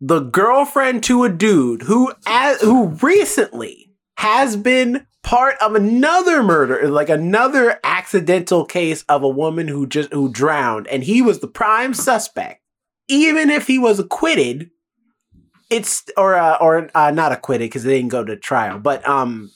[0.01, 3.82] the girlfriend to a dude who as, who recently
[4.23, 10.13] has been part of another murder, like another accidental case of a woman who just
[10.13, 12.61] who drowned and he was the prime suspect.
[13.09, 14.71] Even if he was acquitted,
[15.71, 19.51] it's or uh, or uh, not acquitted because they didn't go to trial, but um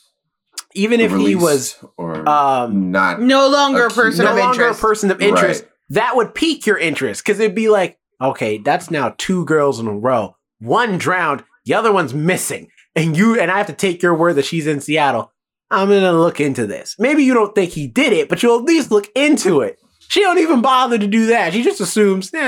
[0.74, 4.78] even if he was or um not No longer a person no of longer interest.
[4.80, 5.70] a person of interest, Right.
[5.90, 9.86] that would pique your interest because it'd be like, okay, that's now two girls in
[9.86, 10.34] a row.
[10.58, 14.32] One drowned, the other one's missing, and you and I have to take your word
[14.34, 15.30] that she's in Seattle.
[15.70, 16.97] I'm gonna look into this.
[16.99, 19.78] Maybe you don't think he did it, but you'll at least look into it.
[20.09, 21.53] She don't even bother to do that.
[21.53, 22.38] She just assumes, eh,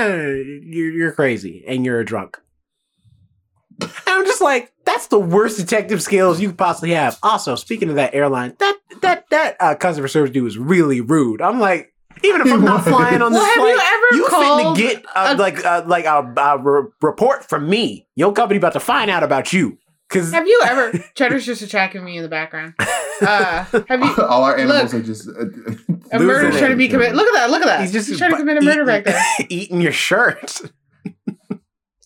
[0.63, 2.39] you're, you're crazy and you're a drunk.
[3.81, 7.17] And I'm just like, that's the worst detective skills you could possibly have.
[7.23, 11.41] Also, speaking of that airline, that that that uh, customer service dude was really rude.
[11.41, 11.93] I'm like,
[12.23, 14.77] even if I'm not flying on this Well, have flight, you ever you called finna
[14.77, 18.07] get uh, a- like uh, like a, a re- report from me.
[18.15, 19.77] Your company about to find out about you.
[20.09, 20.97] Cause Have you ever?
[21.15, 22.73] Cheddar's just attacking me in the background.
[22.79, 24.15] Uh, have you?
[24.27, 25.03] all our animals Look.
[25.03, 25.31] are just uh,
[26.11, 27.15] A Losing murder's trying to be committed.
[27.15, 27.49] Look at that!
[27.51, 27.81] Look at that!
[27.81, 29.21] he's just trying to commit a murder back there.
[29.49, 30.61] eating your shirt.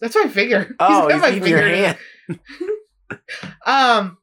[0.02, 0.76] That's my finger.
[0.82, 1.98] Oh, got he's my eating your finger in it.
[2.30, 3.60] hand.
[3.66, 4.18] Um,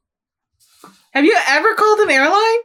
[1.13, 2.59] have you ever called an airline?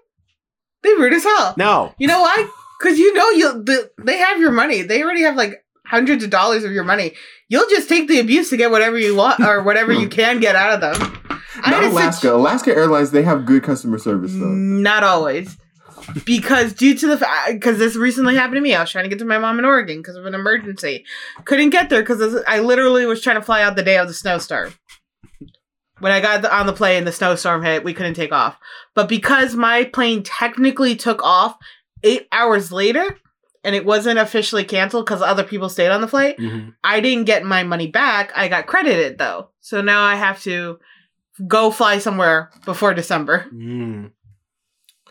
[0.83, 1.55] They rude as hell.
[1.57, 1.95] No.
[1.99, 2.47] You know why?
[2.79, 4.83] Because you know you the, they have your money.
[4.83, 7.13] They already have like hundreds of dollars of your money.
[7.49, 10.57] You'll just take the abuse to get whatever you want or whatever you can get
[10.57, 11.13] out of them.
[11.59, 12.35] Not had a situ- Alaska.
[12.35, 14.41] Alaska Airlines, they have good customer service though.
[14.47, 15.57] Mm, not always.
[16.25, 19.09] Because due to the fact, because this recently happened to me, I was trying to
[19.09, 21.05] get to my mom in Oregon because of an emergency.
[21.45, 24.15] Couldn't get there because I literally was trying to fly out the day of the
[24.15, 24.75] snowstorm.
[25.99, 27.83] When I got on the plane, and the snowstorm hit.
[27.83, 28.57] We couldn't take off.
[28.95, 31.57] But because my plane technically took off
[32.05, 33.19] eight hours later,
[33.67, 36.75] and it wasn't officially canceled because other people stayed on the flight, Mhm.
[36.85, 38.33] I didn't get my money back.
[38.35, 39.51] I got credited though.
[39.61, 40.79] So now I have to
[41.47, 44.11] go fly somewhere before December Mm.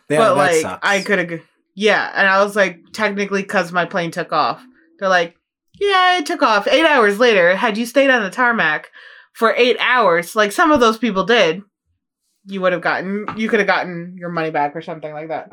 [0.09, 0.87] Yeah, but that like sucks.
[0.87, 1.41] I could have,
[1.75, 2.11] yeah.
[2.15, 4.63] And I was like, technically, because my plane took off.
[4.99, 5.35] They're like,
[5.79, 7.55] yeah, it took off eight hours later.
[7.55, 8.89] Had you stayed on the tarmac
[9.33, 11.61] for eight hours, like some of those people did,
[12.45, 15.49] you would have gotten, you could have gotten your money back or something like that,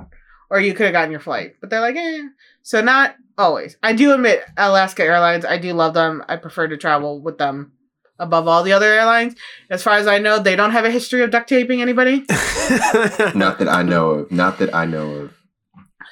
[0.50, 1.54] or you could have gotten your flight.
[1.60, 2.22] But they're like, eh.
[2.62, 3.76] So not always.
[3.82, 5.44] I do admit, Alaska Airlines.
[5.44, 6.22] I do love them.
[6.28, 7.72] I prefer to travel with them
[8.18, 9.34] above all the other airlines.
[9.70, 12.18] As far as I know, they don't have a history of duct taping anybody.
[13.34, 14.32] Not that I know of.
[14.32, 15.34] Not that I know of.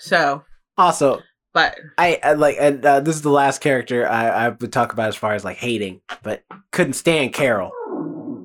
[0.00, 0.42] So,
[0.76, 1.20] also,
[1.52, 4.92] but I, I like, and uh, this is the last character I, I would talk
[4.92, 6.42] about as far as like hating, but
[6.72, 7.70] couldn't stand Carol.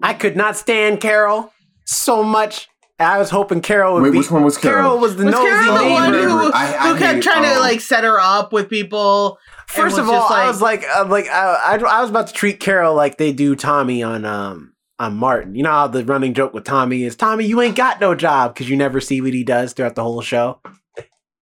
[0.03, 1.51] I could not stand Carol
[1.85, 2.67] so much.
[2.99, 4.17] I was hoping Carol would Wait, be.
[4.19, 4.97] which one was Carol?
[4.99, 5.93] was the Was nosy Carol the neighbor.
[5.93, 7.59] one who, I- I who kept hate- trying to oh.
[7.59, 9.37] like set her up with people?
[9.67, 12.33] First of all, just I was like, uh, like I, I, I was about to
[12.33, 15.55] treat Carol like they do Tommy on um on Martin.
[15.55, 18.53] You know how the running joke with Tommy is, Tommy, you ain't got no job
[18.53, 20.61] because you never see what he does throughout the whole show.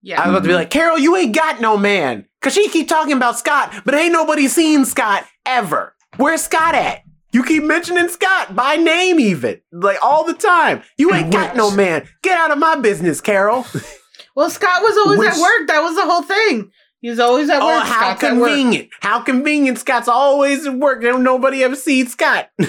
[0.02, 2.26] Yeah, I was about to be like, Carol, you ain't got no man.
[2.42, 5.96] Cause she keep talking about Scott, but ain't nobody seen Scott ever.
[6.18, 7.04] Where's Scott at?
[7.34, 9.60] You keep mentioning Scott by name even.
[9.72, 10.84] Like all the time.
[10.98, 12.08] You ain't got no man.
[12.22, 13.66] Get out of my business, Carol.
[14.36, 15.68] well, Scott was always Which- at work.
[15.68, 16.72] That was the whole thing.
[17.02, 17.64] He was always at work.
[17.64, 17.84] Oh, work.
[17.86, 18.50] how Scott's at work.
[18.50, 18.90] convenient.
[19.02, 21.04] How convenient Scott's always at work.
[21.04, 22.50] and Nobody ever sees Scott.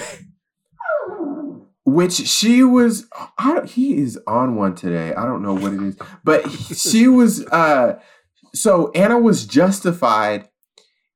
[1.87, 3.07] Which she was.
[3.37, 5.13] I don't, he is on one today.
[5.13, 7.45] I don't know what it is, but she was.
[7.47, 7.99] uh
[8.55, 10.49] So Anna was justified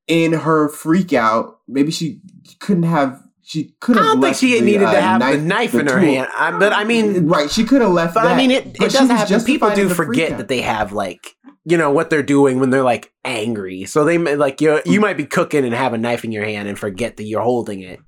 [0.08, 1.58] in her freak out.
[1.68, 2.22] Maybe she
[2.60, 3.22] couldn't have.
[3.42, 4.06] She could have.
[4.06, 6.02] I don't think she the, needed to uh, have the knife in her tool.
[6.02, 6.28] hand.
[6.38, 7.50] I, but I mean, right?
[7.50, 8.14] She could have left.
[8.14, 9.44] but I mean, it, it does happen.
[9.44, 11.36] People do in the freak forget that they have like
[11.66, 13.86] you know what they're doing when they're like angry.
[13.86, 14.82] So they like you.
[14.86, 17.42] You might be cooking and have a knife in your hand and forget that you're
[17.42, 18.00] holding it.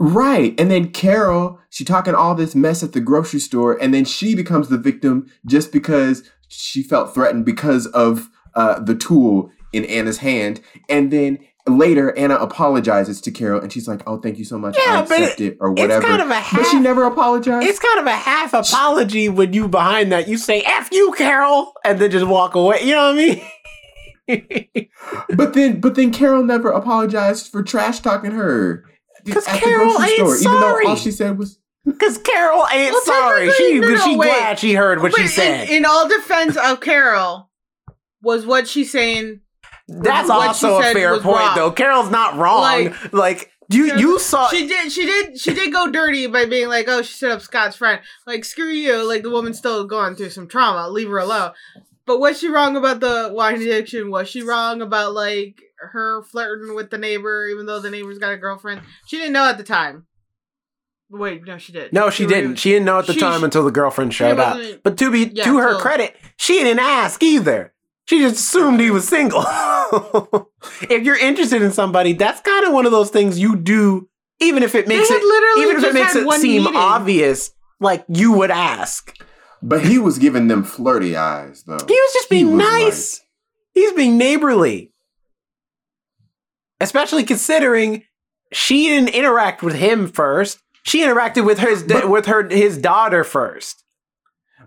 [0.00, 0.58] Right.
[0.60, 4.34] And then Carol, she talking all this mess at the grocery store, and then she
[4.34, 10.18] becomes the victim just because she felt threatened because of uh, the tool in Anna's
[10.18, 10.60] hand.
[10.88, 11.38] And then
[11.70, 14.76] later, Anna apologizes to Carol, and she's like, "Oh, thank you so much.
[14.76, 17.66] Yeah, I but accept it, or whatever." It's kind of a but she never apologized.
[17.66, 21.72] It's kind of a half apology when you behind that you say "f you, Carol"
[21.84, 22.80] and then just walk away.
[22.82, 24.88] You know what I mean?
[25.36, 28.84] but then, but then Carol never apologized for trash talking her
[29.28, 31.58] 'Cause at Carol ain't even though all she said was.
[31.84, 33.50] Because Carol ain't Well, sorry.
[33.52, 34.26] She technically, no, no, she wait.
[34.26, 35.70] glad she heard what But she said.
[35.70, 37.50] In, all defense of Carol,
[38.20, 39.40] was what she's saying.
[39.88, 41.54] That's also a fair point, wrong.
[41.56, 41.70] though.
[41.70, 42.60] Carol's not wrong.
[42.62, 44.48] Like, Like- you, you saw.
[44.48, 44.90] She did.
[44.92, 45.38] She did.
[45.38, 48.70] She did go dirty by being like, "Oh, she set up Scott's friend." Like, screw
[48.70, 49.06] you.
[49.06, 50.88] Like the woman's still going through some trauma.
[50.88, 51.50] Leave her alone.
[52.06, 54.10] But was she wrong about the wine addiction?
[54.10, 55.60] Was she wrong about like
[55.92, 58.80] her flirting with the neighbor, even though the neighbor's got a girlfriend?
[59.06, 60.06] She didn't know at the time.
[61.10, 61.92] Wait, no, she did.
[61.92, 62.56] no, she was- didn't.
[62.56, 64.58] She didn't know at the She- time until the girlfriend showed up.
[64.82, 67.72] But to be Yeah, to her so- credit, she didn't ask either.
[68.08, 69.42] She just assumed he was single.
[70.88, 74.08] if you're interested in somebody, that's kind of one of those things you do,
[74.40, 76.74] even if it makes it, literally even if it makes it seem meeting.
[76.74, 77.50] obvious.
[77.80, 79.14] Like you would ask.
[79.62, 81.76] But he was giving them flirty eyes, though.
[81.86, 83.20] He was just being was nice.
[83.74, 84.90] He's being neighborly.
[86.80, 88.04] Especially considering
[88.52, 90.60] she didn't interact with him first.
[90.82, 93.84] She interacted with his But- with her his daughter first.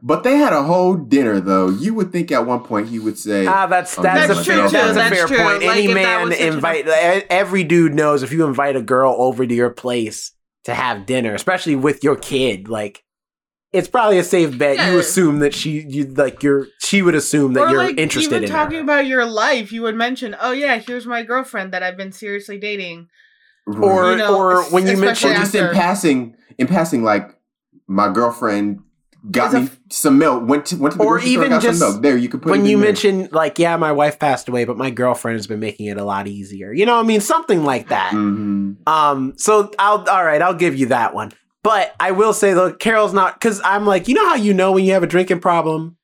[0.04, 1.70] But they had a whole dinner, though.
[1.70, 4.43] You would think at one point he would say, Ah, that's Oh, that's, That's a
[4.43, 5.38] true, fair, that's a fair true.
[5.38, 5.64] point.
[5.64, 8.82] Like, Any man was such a- invite e- every dude knows if you invite a
[8.82, 10.32] girl over to your place
[10.64, 13.04] to have dinner, especially with your kid, like
[13.72, 14.78] it's probably a safe bet.
[14.91, 18.32] You assume that she you like you're she would assume that or you're like interested
[18.34, 18.84] even in talking her.
[18.84, 22.58] about your life, you would mention, "Oh yeah, here's my girlfriend that I've been seriously
[22.58, 23.08] dating."
[23.82, 27.30] or You know, or when you especially or mention just in passing, in passing, like
[27.88, 28.80] my girlfriend
[29.30, 30.47] got me f- some milk.
[30.47, 32.01] Went to went to the Or grocery store, got just some milk.
[32.03, 32.88] There, you could put when it you in there.
[32.89, 36.03] mention like yeah my wife passed away but my girlfriend has been making it a
[36.03, 38.78] lot easier you know what i mean something like that Mhm.
[38.88, 41.32] um so i'll all right i'll give you that one
[41.63, 44.72] but i will say though carol's not because i'm like you know how you know
[44.72, 45.97] when you have a drinking problem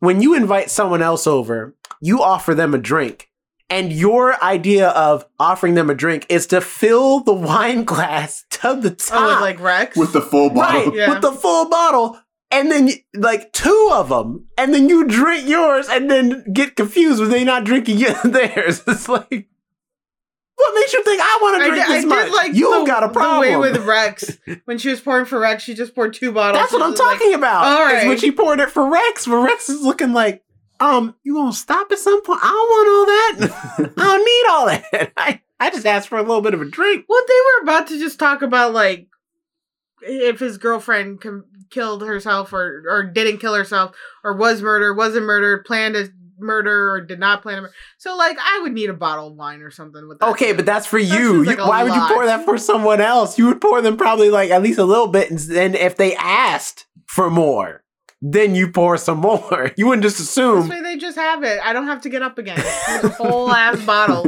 [0.00, 3.30] when you invite someone else over, you offer them a drink.
[3.70, 8.78] And your idea of offering them a drink is to fill the wine glass to
[8.78, 9.38] the top.
[9.38, 9.96] Oh, like Rex.
[9.96, 10.84] With the full bottle.
[10.90, 11.08] right, Yeah.
[11.08, 12.18] with the full bottle.
[12.50, 14.46] And then, like, two of them.
[14.56, 18.82] And then you drink yours and then get confused when they're not drinking theirs.
[18.86, 19.48] It's like,
[20.54, 22.30] what makes you think I want to drink did, I this did much?
[22.32, 23.50] like you the, got a problem.
[23.52, 26.62] The way with Rex when she was pouring for Rex, she just poured two bottles.
[26.62, 27.64] That's what I'm She was like, talking about.
[27.64, 28.08] all Is right.
[28.08, 30.42] when she poured it for Rex, but Rex is looking like,
[30.80, 32.40] um, you gonna stop at some point?
[32.42, 33.92] I don't want all that.
[33.98, 35.12] I don't need all that.
[35.16, 37.04] I, I just asked for a little bit of a drink.
[37.08, 39.08] Well, they were about to just talk about like
[40.02, 43.94] if his girlfriend com- killed herself or or didn't kill herself
[44.24, 47.74] or was murdered, wasn't murdered, planned a murder or did not plan a murder.
[47.98, 50.28] So like I would need a bottle of wine or something with that.
[50.30, 51.08] Okay, but that's for you.
[51.08, 53.38] seems You- like Why would you pour that for someone else?
[53.38, 56.14] You would pour them probably like at least a little bit, and then if they
[56.16, 57.82] asked for more,
[58.20, 59.72] then you pour some more.
[59.78, 60.68] You wouldn't just this assume.
[60.68, 61.58] way they just have it.
[61.64, 62.62] I don't have to get up again.
[62.86, 64.24] There's a whole ass bottle,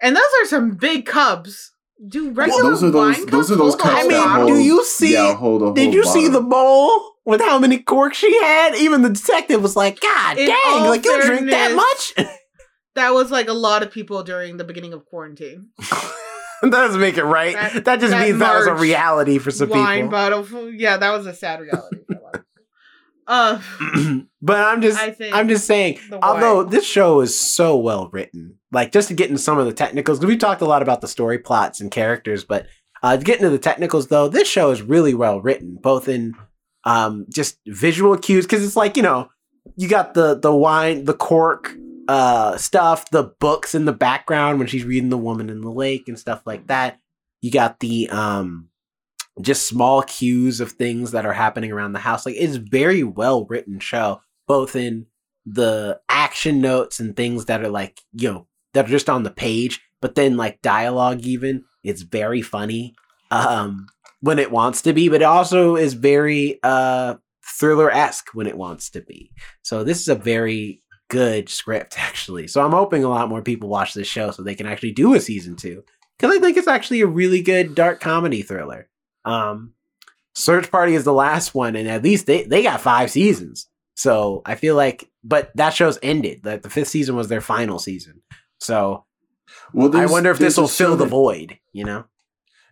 [0.00, 1.72] and those are some big cups.
[2.08, 4.46] Do regular those are those- wine those cups are those cups I mean, that bottle?
[4.48, 5.12] do you see?
[5.12, 8.74] Yeah, hold a whole Did you see the bowl with how many corks she had?
[8.76, 10.58] Even the detective was like, "God In dang!
[10.66, 12.14] all Like you drink that much?"
[12.96, 15.70] That was like a lot of people during the beginning of quarantine.
[15.78, 17.54] that doesn't make it right.
[17.54, 20.10] That, That- just that means that was a reality for some wine people.
[20.10, 20.70] bottle.
[20.70, 21.96] Yeah, that was a sad reality.
[22.06, 22.62] for a lot of people.
[23.26, 23.60] Uh,
[24.42, 24.98] but I'm just,
[25.32, 25.98] I'm just saying.
[26.22, 29.72] Although this show is so well written, like just to get into some of the
[29.72, 32.66] technicals, because we talked a lot about the story plots and characters, but
[33.02, 36.34] uh, to get into the technicals, though, this show is really well written, both in
[36.84, 39.28] um, just visual cues, because it's like you know,
[39.76, 41.74] you got the the wine, the cork
[42.08, 46.08] uh, stuff, the books in the background when she's reading The Woman in the Lake
[46.08, 46.98] and stuff like that.
[47.40, 48.68] You got the um,
[49.40, 52.24] just small cues of things that are happening around the house.
[52.24, 55.06] Like it's very well written show, both in
[55.44, 59.30] the action notes and things that are like, you know, that are just on the
[59.30, 62.94] page, but then like dialogue even, it's very funny.
[63.30, 63.86] Um
[64.20, 67.16] when it wants to be, but it also is very uh
[67.58, 69.30] thriller-esque when it wants to be.
[69.62, 72.46] So this is a very good script actually.
[72.46, 75.14] So I'm hoping a lot more people watch this show so they can actually do
[75.14, 75.82] a season 2
[76.20, 78.88] cuz I think it's actually a really good dark comedy thriller.
[79.24, 79.72] Um
[80.34, 83.68] Search Party is the last one and at least they they got 5 seasons.
[83.96, 86.42] So I feel like, but that show's ended.
[86.42, 88.22] That the fifth season was their final season.
[88.58, 89.04] So
[89.72, 91.58] Well, I wonder if this will a show fill the void.
[91.72, 92.04] You know,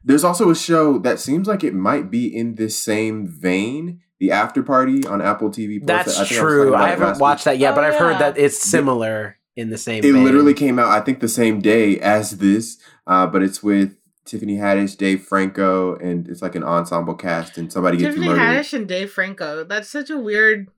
[0.05, 4.01] There's also a show that seems like it might be in this same vein.
[4.19, 5.79] The After Party on Apple TV.
[5.85, 5.87] Plus.
[6.07, 6.69] that's I think true.
[6.69, 9.71] about I haven't last watched that yet, Oh, but I've heard that it's similar in
[9.71, 9.97] the same.
[10.03, 10.11] week.
[10.11, 10.25] It vein.
[10.25, 12.79] literally came out, I think, the same day as this,
[13.09, 17.73] uh, but it's with Tiffany Haddish, Dave Franco, and it's like an ensemble cast, and
[17.73, 18.41] somebody gets Tiffany murdered.
[18.43, 19.65] Haddish and Dave Franco.
[19.65, 20.69] That's such a weird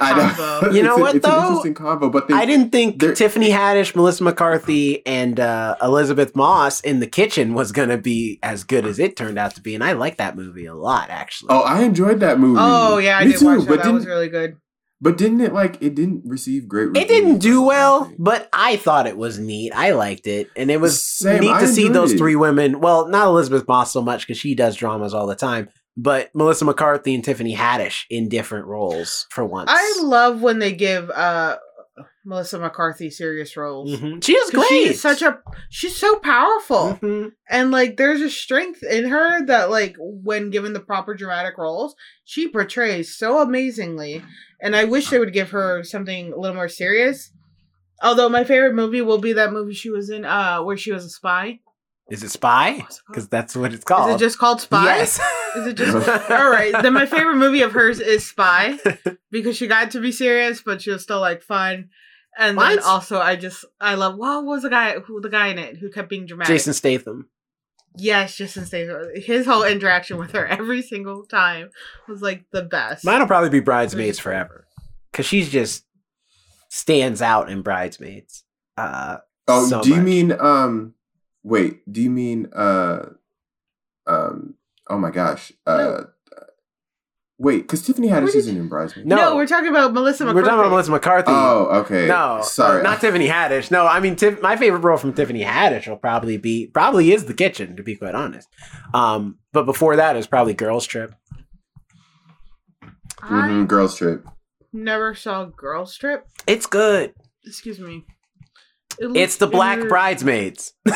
[0.00, 0.28] I know.
[0.34, 0.72] combo.
[0.76, 1.38] You know It's a- what, It's though?
[1.38, 6.34] an interesting combo, but they, I didn't think Tiffany Haddish, Melissa McCarthy, and uh, Elisabeth
[6.34, 9.74] Moss in the kitchen was gonna be as good as it turned out to be,
[9.74, 11.48] and I like that movie a lot, actually.
[11.50, 12.58] Oh, I enjoyed that movie.
[12.60, 13.68] Oh yeah, I Me did too, watch that.
[13.68, 14.56] But That was really good.
[15.02, 16.88] But didn't it like it didn't receive great?
[16.88, 19.72] Reviews, it didn't do well, but I thought it was neat.
[19.74, 22.18] I liked it, and it was Same, neat I to see those it.
[22.18, 22.80] three women.
[22.80, 26.66] Well, not Elisabeth Moss so much because she does dramas all the time, but Melissa
[26.66, 29.70] McCarthy and Tiffany Haddish in different roles for once.
[29.72, 31.56] I love when they give uh
[32.24, 33.90] Melissa McCarthy serious roles.
[33.90, 34.22] Mhm.
[34.22, 34.68] She is great.
[34.68, 35.40] She is such a
[35.70, 36.98] she's so powerful.
[37.02, 37.32] Mhm.
[37.48, 41.94] And like there's a strength in her that like when given the proper dramatic roles,
[42.24, 44.22] she portrays so amazingly.
[44.60, 47.32] And I wish they would give her something a little more serious.
[48.02, 51.04] Although my favorite movie will be that movie she was in, uh, where she was
[51.04, 51.60] a spy.
[52.10, 52.84] Is it Spy?
[53.06, 54.10] Because that's what it's called.
[54.10, 54.84] Is it just called Spy?
[54.84, 55.20] Yes.
[55.56, 56.72] Is it just all right?
[56.82, 58.78] Then my favorite movie of hers is Spy
[59.30, 61.90] because she got to be serious, but she was still like fun.
[62.38, 65.58] And then also, I just I love what was the guy who the guy in
[65.58, 66.52] it who kept being dramatic?
[66.54, 67.28] Jason Statham.
[67.96, 69.10] Yes, Jason Statham.
[69.16, 71.70] His whole interaction with her every single time
[72.08, 73.04] was like the best.
[73.04, 74.66] Mine will probably be Bridesmaids Forever.
[75.10, 75.84] Because she's just
[76.68, 78.44] stands out in Bridesmaids.
[78.76, 80.94] Uh, Oh, so do you mean um?
[81.42, 83.06] Wait, do you mean uh?
[84.06, 84.54] Um.
[84.88, 85.52] Oh my gosh.
[85.66, 86.02] Uh.
[87.42, 89.08] Wait, because Tiffany Haddish did isn't in Bridesmaids.
[89.08, 89.16] No.
[89.16, 91.32] no, we're talking about Melissa We're talking about Melissa McCarthy.
[91.32, 92.06] Oh, okay.
[92.06, 92.80] No, sorry.
[92.80, 93.70] uh, not Tiffany Haddish.
[93.70, 97.24] No, I mean Tiff- my favorite role from Tiffany Haddish will probably be probably is
[97.24, 98.46] The Kitchen, to be quite honest.
[98.92, 101.14] Um, but before that, that is probably Girls Trip.
[103.22, 104.26] I Mhm, Girls Trip.
[104.74, 106.26] never saw Girls Trip.
[106.46, 107.14] It's good.
[107.46, 108.04] Excuse me.
[109.00, 109.88] It It's the Black weird.
[109.88, 110.74] Bridesmaids.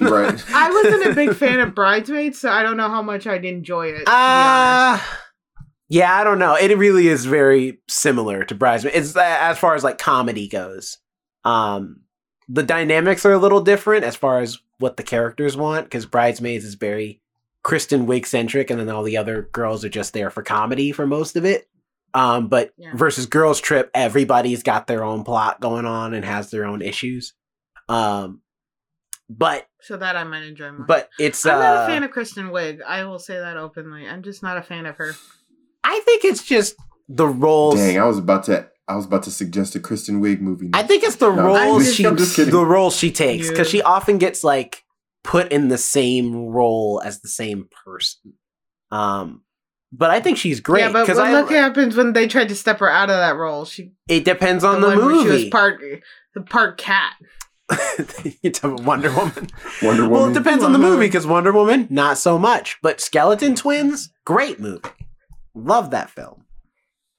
[0.00, 0.44] Right.
[0.52, 3.86] I wasn't a big fan of Bridesmaids, so I don't know how much I'd enjoy
[3.88, 3.92] it.
[3.92, 4.04] to be.
[4.08, 5.20] Ah,
[5.88, 6.56] Yeah, I don't know.
[6.56, 8.96] It really is very similar to Bridesmaids.
[8.96, 10.98] It's uh, as far as like comedy goes.
[11.44, 12.00] Um,
[12.48, 16.64] the dynamics are a little different as far as what the characters want because Bridesmaids
[16.64, 17.20] is very
[17.62, 21.06] Kristen Wiig centric, and then all the other girls are just there for comedy for
[21.06, 21.68] most of it.
[22.14, 22.94] Um, but Yeah.
[22.94, 27.32] versus Girls Trip, everybody's got their own plot going on and has their own issues.
[27.88, 28.42] Um,
[29.30, 30.84] but So that I might enjoy more.
[30.86, 32.82] but it's I'm not uh, a fan of Kristen Wiig.
[32.86, 34.06] I will say that openly.
[34.06, 35.14] I'm just not a fan of her.
[35.84, 36.74] I think it's just
[37.08, 37.76] the roles.
[37.76, 38.68] Dang, I was about to.
[38.88, 40.70] I was about to suggest a Kristen Wiig movie.
[40.74, 42.52] I think it's the No, roles just- she I'm just kidding.
[42.52, 44.84] the roles she takes because she often gets like
[45.24, 48.34] put in the same role as the same person.
[48.90, 49.42] Um,
[49.92, 52.48] but I think she's great yeah, but because what I look happens when they tried
[52.48, 53.64] to step her out of that role.
[53.64, 55.50] She it depends on the, one where She was movie.
[55.50, 55.80] part
[56.34, 57.14] the part cat.
[58.42, 59.48] You're talking about Wonder Woman.
[59.82, 60.32] Wonder Well, it Woman.
[60.34, 64.88] depends on the movie because Wonder Woman not so much, but Skeleton Twins great movie.
[65.54, 66.44] Love that film,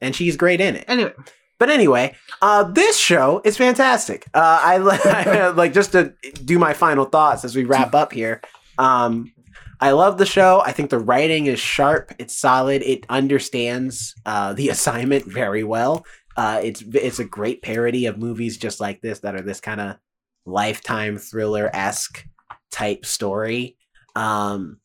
[0.02, 0.86] and she's great in it.
[0.88, 1.14] Anyway,
[1.60, 4.26] But anyway, uh, this show is fantastic.
[4.34, 6.14] Uh, I, I like just to
[6.44, 8.42] do my final thoughts as we wrap up here.
[8.78, 9.32] Um,
[9.80, 10.62] I love the show.
[10.66, 12.14] I think the writing is sharp.
[12.20, 12.82] It's solid.
[12.84, 16.06] It understands uh, the assignment very well.
[16.36, 19.80] Uh, it's it's a great parody of movies just like this that are this kind
[19.80, 19.98] of
[20.46, 22.26] lifetime thriller esque
[22.72, 23.78] type story.
[24.16, 24.80] Um,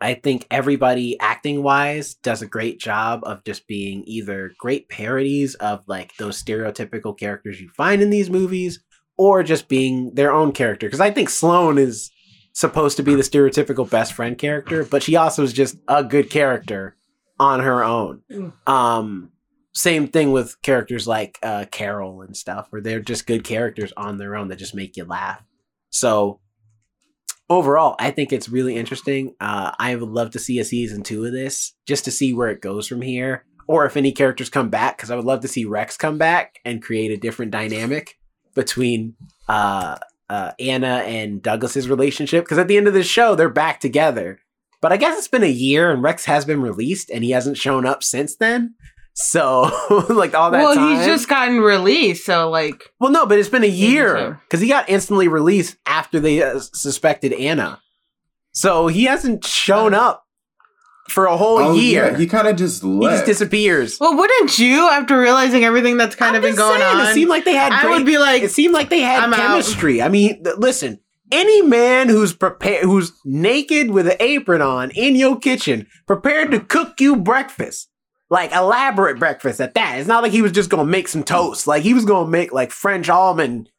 [0.00, 5.54] I think everybody acting wise does a great job of just being either great parodies
[5.54, 8.82] of like those stereotypical characters you find in these movies
[9.16, 10.86] or just being their own character.
[10.86, 12.10] Because I think Sloane is
[12.56, 16.30] supposed to be the stereotypical best friend character, but she also is just a good
[16.30, 16.96] character
[17.38, 18.22] on her own.
[18.32, 18.52] Mm.
[18.66, 19.30] Um,
[19.74, 24.16] same thing with characters like uh, Carol and stuff, where they're just good characters on
[24.16, 25.44] their own that just make you laugh.
[25.90, 26.40] So
[27.50, 29.34] overall, I think it's really interesting.
[29.38, 32.48] Uh, I would love to see a season two of this just to see where
[32.48, 35.48] it goes from here, or if any characters come back, because I would love to
[35.48, 38.16] see Rex come back and create a different dynamic
[38.54, 39.14] between
[39.46, 39.98] uh,
[40.28, 42.44] uh, Anna and Douglas's relationship.
[42.44, 44.40] Because at the end of the show, they're back together.
[44.82, 47.56] But I guess it's been a year, and Rex has been released, and he hasn't
[47.56, 48.74] shown up since then.
[49.14, 49.62] So,
[50.10, 50.96] like all that well, time.
[50.96, 54.68] he's just gotten released, so like, Well, no, but it's been a year because he
[54.68, 57.80] got instantly released after they uh, suspected Anna.
[58.52, 60.25] So he hasn't shown up
[61.08, 62.10] for a whole oh, year.
[62.10, 63.98] yeah, he kind of just he just disappears.
[64.00, 67.06] well, wouldn't you after realizing everything that's kind I'm of been going saying, on?
[67.06, 67.72] It seemed like they had.
[67.72, 69.38] I great, would be like, it seemed like they had I'm out.
[69.38, 70.02] chemistry.
[70.02, 71.00] I mean, th- listen,
[71.30, 76.60] any man who's prepared, who's naked with an apron on in your kitchen, prepared to
[76.60, 77.88] cook you breakfast,
[78.30, 79.98] like elaborate breakfast at that.
[79.98, 81.66] It's not like he was just gonna make some toast.
[81.66, 83.70] Like he was gonna make like French almond,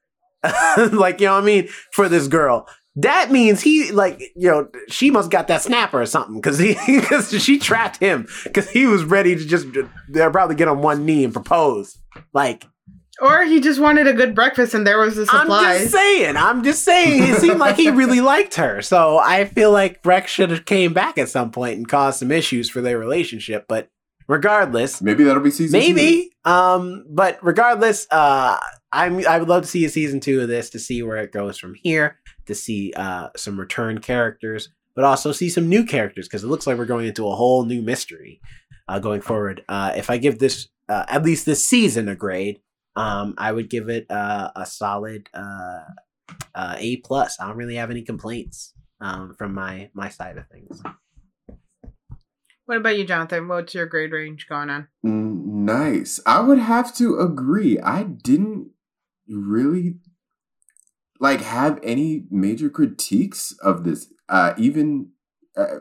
[0.78, 2.67] like you know what I mean, for this girl.
[3.00, 6.76] That means he like you know she must got that snapper or something because he
[7.00, 9.68] because she trapped him because he was ready to just
[10.10, 11.98] they'll probably get on one knee and propose
[12.34, 12.66] like
[13.20, 15.80] or he just wanted a good breakfast, and there was the I'm supplies.
[15.82, 16.38] just saying.
[16.38, 17.24] I'm just saying.
[17.24, 20.93] It seemed like he really liked her, so I feel like Rex should have came
[20.93, 23.66] back at some point and caused some issues for their relationship.
[23.68, 23.89] But
[24.28, 25.93] regardless, Maybe that'll be season two.
[25.95, 26.32] maybe.
[26.45, 28.60] Um, but regardless, uh,
[28.91, 31.32] I'm I would love to see a season two of this to see where it
[31.32, 32.20] goes from here.
[32.48, 36.66] To see uh some return characters, but also see some new characters because it looks
[36.66, 38.41] like we're going into a whole new mystery
[38.88, 39.64] uh, going forward.
[39.70, 42.62] Uh, if I give this uh, at least this season a grade,
[42.95, 45.84] um, I would give it uh, a solid uh,
[46.56, 47.39] uh, A plus.
[47.39, 50.82] I don't really have any complaints um, from my my side of things.
[52.66, 53.48] What about you, Jonathan?
[53.48, 54.88] What's your grade range going on?
[55.04, 56.20] Nice.
[56.26, 57.80] I would have to agree.
[57.80, 58.72] I didn't
[59.30, 59.95] really
[61.20, 64.11] like have any major critiques of this.
[64.30, 65.09] Uh, even
[65.55, 65.80] uh,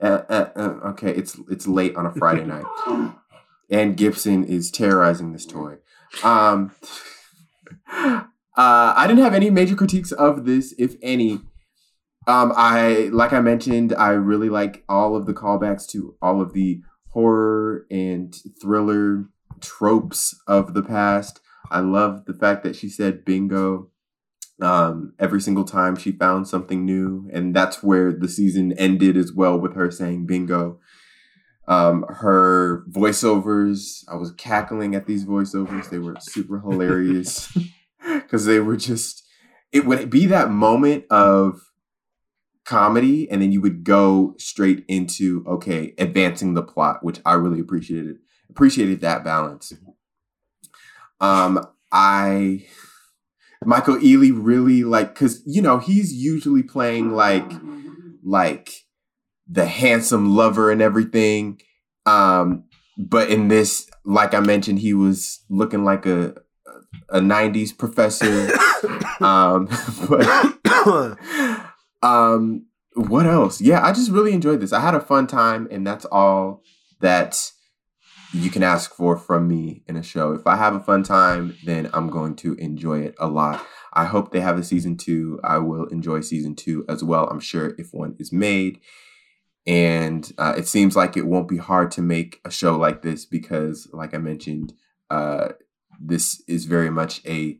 [0.00, 2.66] uh, uh, uh, okay, it's it's late on a Friday night,
[3.70, 5.76] and Gibson is terrorizing this toy.
[6.22, 6.72] Um,
[7.92, 8.22] uh,
[8.56, 11.40] I didn't have any major critiques of this, if any.
[12.26, 16.52] Um, I like I mentioned, I really like all of the callbacks to all of
[16.52, 16.80] the
[17.10, 19.24] horror and thriller
[19.60, 21.40] tropes of the past.
[21.70, 23.90] I love the fact that she said bingo
[24.60, 29.32] um, every single time she found something new, and that's where the season ended as
[29.32, 30.80] well with her saying bingo.
[31.66, 35.90] Um, her voiceovers, I was cackling at these voiceovers.
[35.90, 37.56] They were super hilarious
[38.14, 39.24] because they were just.
[39.70, 41.60] It would be that moment of
[42.68, 47.60] comedy and then you would go straight into okay advancing the plot which i really
[47.60, 48.18] appreciated
[48.50, 49.72] appreciated that balance
[51.18, 52.62] um i
[53.64, 57.50] michael Ealy really like because you know he's usually playing like
[58.22, 58.84] like
[59.46, 61.60] the handsome lover and everything
[62.06, 62.64] um
[62.98, 66.34] but in this, like I mentioned, he was looking like a
[67.08, 68.50] a '90s professor.
[69.24, 69.68] um,
[70.08, 71.66] but
[72.02, 73.60] um, what else?
[73.60, 74.72] Yeah, I just really enjoyed this.
[74.72, 76.62] I had a fun time, and that's all
[77.00, 77.52] that
[78.32, 80.32] you can ask for from me in a show.
[80.32, 83.64] If I have a fun time, then I'm going to enjoy it a lot.
[83.92, 85.40] I hope they have a season two.
[85.42, 87.26] I will enjoy season two as well.
[87.28, 88.80] I'm sure if one is made.
[89.66, 93.24] And uh, it seems like it won't be hard to make a show like this
[93.26, 94.72] because, like I mentioned,
[95.10, 95.48] uh,
[96.00, 97.58] this is very much a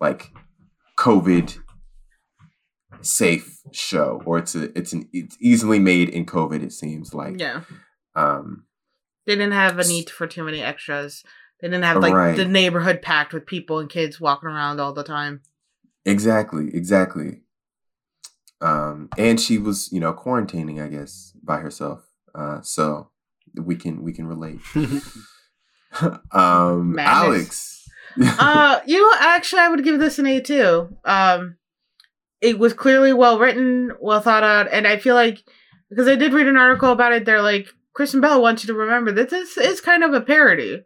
[0.00, 0.30] like
[0.98, 1.58] COVID
[3.02, 6.62] safe show, or it's a it's an it's easily made in COVID.
[6.62, 7.62] It seems like Yeah.
[8.14, 8.65] um
[9.26, 11.24] They didn't have a need for too many extras.
[11.60, 12.36] They didn't have like Right.
[12.36, 15.42] the neighborhood packed with people and kids walking around all the time.
[16.04, 17.42] Exactly, exactly.
[18.60, 22.08] Um, and she was, you know, quarantining, I guess, by herself.
[22.34, 23.10] Uh, so
[23.54, 24.60] we can we can relate.
[26.32, 27.88] um, Madness.
[28.18, 28.38] Alex.
[28.38, 30.96] uh, you know, actually, I would give this an A too.
[31.04, 31.56] Um,
[32.40, 35.42] it was clearly well written, well thought out, and I feel like
[35.90, 38.74] because I did read an article about it, they're like Kristen Bell wants you to
[38.78, 40.82] remember that this is kind of a parody,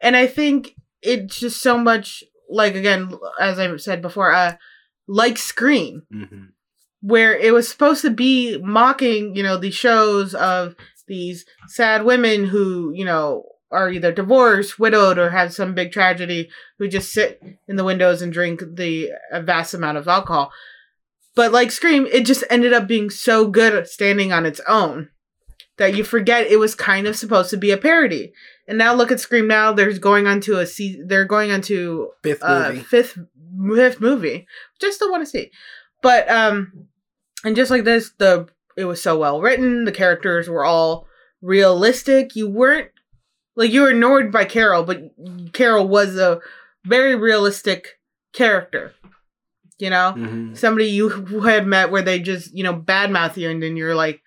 [0.00, 4.54] and I think it's just so much like again, as I said before, uh,
[5.08, 6.48] like Scream Mhm.
[7.00, 10.76] where it was supposed to be mocking, you know, the shows of
[11.08, 16.48] these sad women who, you know, are either divorced, widowed, or have some big tragedy
[16.78, 20.52] who just sit in the windows and drink the a vast amount of alcohol.
[21.34, 25.08] But like Scream, it just ended up being so good at standing on its own
[25.80, 28.32] that you forget it was kind of supposed to be a parody.
[28.68, 31.60] And now look at Scream now, there's going on to a se- they're going on
[31.62, 32.80] to Fifth uh, movie.
[32.80, 33.18] fifth
[33.74, 35.50] fifth movie, which I still want to see.
[36.02, 36.86] But um,
[37.44, 39.84] and just like this, the it was so well written.
[39.86, 41.06] The characters were all
[41.42, 42.36] realistic.
[42.36, 42.90] You weren't
[43.56, 45.00] like you were annoyed by Carol, but
[45.52, 46.40] Carol was a
[46.84, 47.98] very realistic
[48.32, 48.92] character.
[49.78, 50.56] You know, Mhm.
[50.56, 51.08] somebody you
[51.44, 54.20] had met where they just you know badmouth you, and then you're like,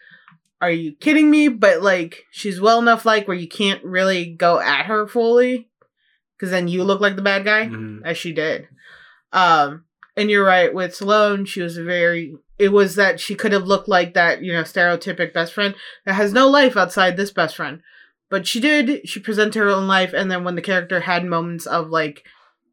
[0.63, 4.59] "Are you kidding me?" But like she's well enough like where you can't really go
[4.59, 5.69] at her fully,
[6.37, 8.01] because then you look like the bad guy Mhm.
[8.05, 8.67] as she did.
[9.31, 9.85] Um,
[10.15, 11.45] and you're right with Sloane.
[11.45, 12.35] She was very.
[12.59, 16.13] It was that she could have looked like that, you know, stereotypic best friend that
[16.13, 17.81] has no life outside this best friend.
[18.29, 19.07] But she did.
[19.09, 22.23] She presented her own life, and then when the character had moments of like,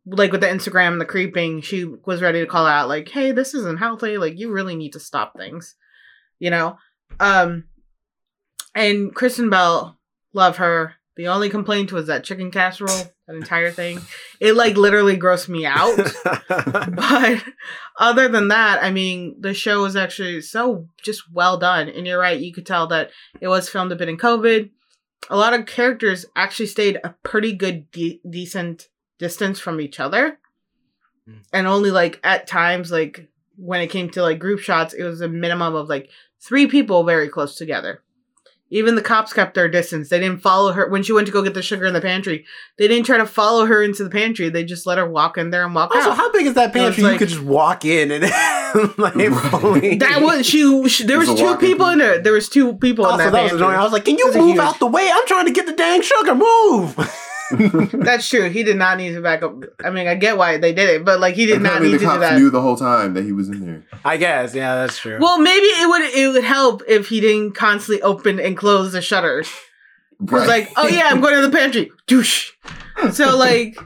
[0.06, 3.32] like with the Instagram and the creeping, she was ready to call out like, "Hey,
[3.32, 4.16] this isn't healthy.
[4.18, 5.74] Like, you really need to stop things,"
[6.38, 6.78] you know.
[7.18, 7.64] Um,
[8.74, 9.98] and Kristen Bell,
[10.32, 10.94] love her.
[11.16, 14.00] The only complaint was that chicken casserole, that entire thing.
[14.40, 15.96] It like literally grossed me out.
[16.48, 17.44] but
[17.98, 21.88] other than that, I mean, the show was actually so just well done.
[21.88, 23.10] And you're right, you could tell that
[23.40, 24.70] it was filmed a bit in COVID.
[25.28, 30.38] A lot of characters actually stayed a pretty good, de- decent distance from each other.
[31.28, 31.42] Mm.
[31.52, 35.20] And only like at times, like when it came to like group shots, it was
[35.20, 36.08] a minimum of like
[36.40, 38.02] three people very close together.
[38.72, 40.08] Even the cops kept their distance.
[40.10, 42.44] They didn't follow her when she went to go get the sugar in the pantry.
[42.78, 44.48] They didn't try to follow her into the pantry.
[44.48, 46.16] They just let her walk in there and walk Also, out.
[46.16, 47.02] how big is that It was pantry?
[47.02, 48.22] you like- could just walk in and
[48.96, 49.98] like Right.
[49.98, 50.88] That was she.
[50.88, 52.18] she there was was two walk-in people in there.
[52.22, 53.32] There was two people in Also, that.
[53.32, 53.66] that was pantry.
[53.66, 53.80] annoying.
[53.80, 55.10] I was like, "Can you move huge- out the way?
[55.12, 56.34] I'm trying to get the dang sugar.
[56.36, 56.96] Move."
[57.92, 58.48] That's true.
[58.48, 59.54] He did not need to back up.
[59.84, 61.94] I mean, I get why they did it, but like he did not Apparently need
[61.94, 62.38] the to do cops that.
[62.38, 63.82] knew the whole time that he was in there.
[64.04, 65.18] I guess, yeah, that's true.
[65.20, 69.02] Well, maybe it would it would help if he didn't constantly open and close the
[69.02, 69.50] shutters.
[70.22, 71.90] It was like, oh yeah, I'm going to the pantry.
[72.06, 72.52] Douche.
[73.12, 73.78] So like,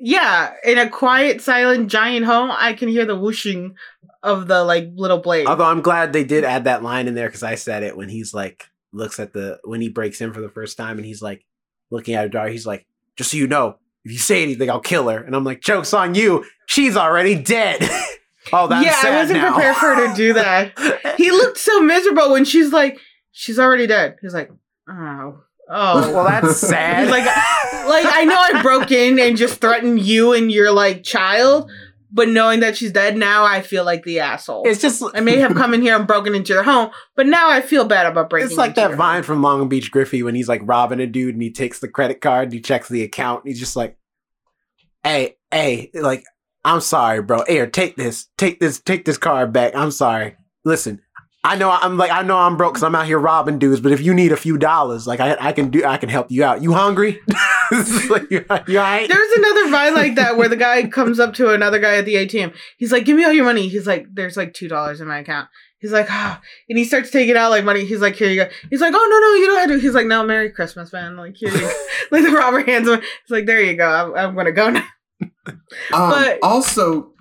[0.00, 3.76] yeah, in a quiet, silent, giant home, I can hear the whooshing
[4.22, 5.46] of the like little blade.
[5.46, 8.08] Although I'm glad they did add that line in there because I said it when
[8.08, 11.22] he's like looks at the when he breaks in for the first time and he's
[11.22, 11.44] like
[11.90, 12.50] looking at her daughter.
[12.50, 12.84] He's like,
[13.16, 15.94] "Just so you know, if you say anything, I'll kill her." And I'm like, "Jokes
[15.94, 16.44] on you.
[16.66, 17.78] She's already dead."
[18.52, 19.52] oh, that's yeah, sad I wasn't now.
[19.52, 21.14] prepared for her to do that.
[21.16, 22.98] he looked so miserable when she's like,
[23.36, 24.16] she's already dead.
[24.22, 24.50] He's like,
[24.88, 26.12] oh, oh.
[26.12, 27.08] well, that's sad.
[27.08, 31.70] Like, like I know I broke in and just threatened you and your like child,
[32.16, 34.62] but knowing that she's dead now, I feel like the asshole.
[34.66, 37.50] it's just I may have come in here and broken into your home, but now
[37.50, 38.48] I feel bad about breaking.
[38.48, 39.22] It's like that vine home.
[39.22, 42.22] from Long Beach Griffy when he's like robbing a dude and he takes the credit
[42.22, 43.98] card and he checks the account and he's just like,
[45.04, 46.24] "Hey, hey, like,
[46.64, 47.44] I'm sorry, bro.
[47.46, 49.76] Here, take this, take this, take this card back.
[49.76, 50.36] I'm sorry.
[50.64, 51.02] Listen,
[51.46, 53.92] I know I'm like I know I'm broke because I'm out here robbing dudes, but
[53.92, 56.44] if you need a few dollars, like I, I can do, I can help you
[56.44, 56.62] out.
[56.62, 57.20] You hungry?
[57.68, 59.08] It's like, you, you all right?
[59.08, 62.14] There's another vine like that where the guy comes up to another guy at the
[62.14, 62.54] ATM.
[62.78, 65.18] He's like, "Give me all your money." He's like, "There's like two dollars in my
[65.18, 65.48] account."
[65.80, 67.84] He's He's like, ah, and he starts taking out like money.
[67.84, 68.50] He's like, here you go.
[68.70, 69.78] He's like, oh no, no, you don't have to.
[69.80, 71.16] He's like, no, Merry Christmas, man.
[71.16, 71.72] Like here you go.
[72.10, 73.00] like the robber hands him.
[73.00, 73.88] He's like, there you go.
[73.88, 74.86] I'm, I'm gonna go now.
[75.92, 77.12] Um, But- also,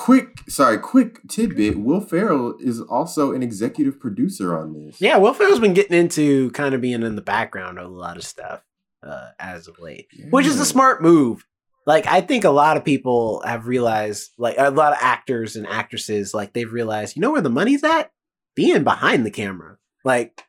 [0.00, 1.78] quick, sorry, quick tidbit.
[1.78, 4.98] Will Ferrell is also an executive producer on this.
[4.98, 8.16] Yeah, Will Ferrell's been getting into kind of being in the background of a lot
[8.16, 8.62] of stuff
[9.02, 11.46] uh, as of late, which is a smart move.
[11.86, 15.66] Like, I think a lot of people have realized, like, a lot of actors and
[15.66, 18.10] actresses, like, they've realized, you know where the money's at?
[18.54, 19.76] Being behind the camera.
[20.02, 20.42] Like,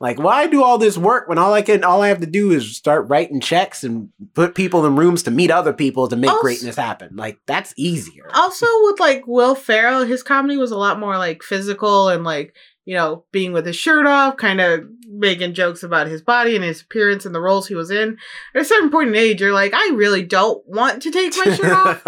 [0.00, 2.50] like why do all this work when all I can, all I have to do
[2.50, 6.30] is start writing checks and put people in rooms to meet other people to make
[6.30, 7.14] Also- greatness happen?
[7.16, 8.28] Like, that's easier.
[8.34, 12.54] Also, with like Will Ferrell, his comedy was a lot more like physical and like
[12.84, 14.84] you know being with his shirt off, kind of
[15.18, 18.16] making jokes about his body and his appearance and the roles he was in.
[18.54, 21.54] At a certain point in age, you're like, I really don't want to take my
[21.54, 22.04] shirt off.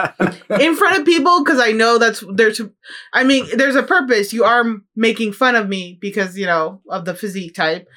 [0.61, 2.61] in front of people because I know that's there's
[3.13, 4.33] I mean there's a purpose.
[4.33, 4.65] You are
[4.95, 7.89] making fun of me because you know of the physique type.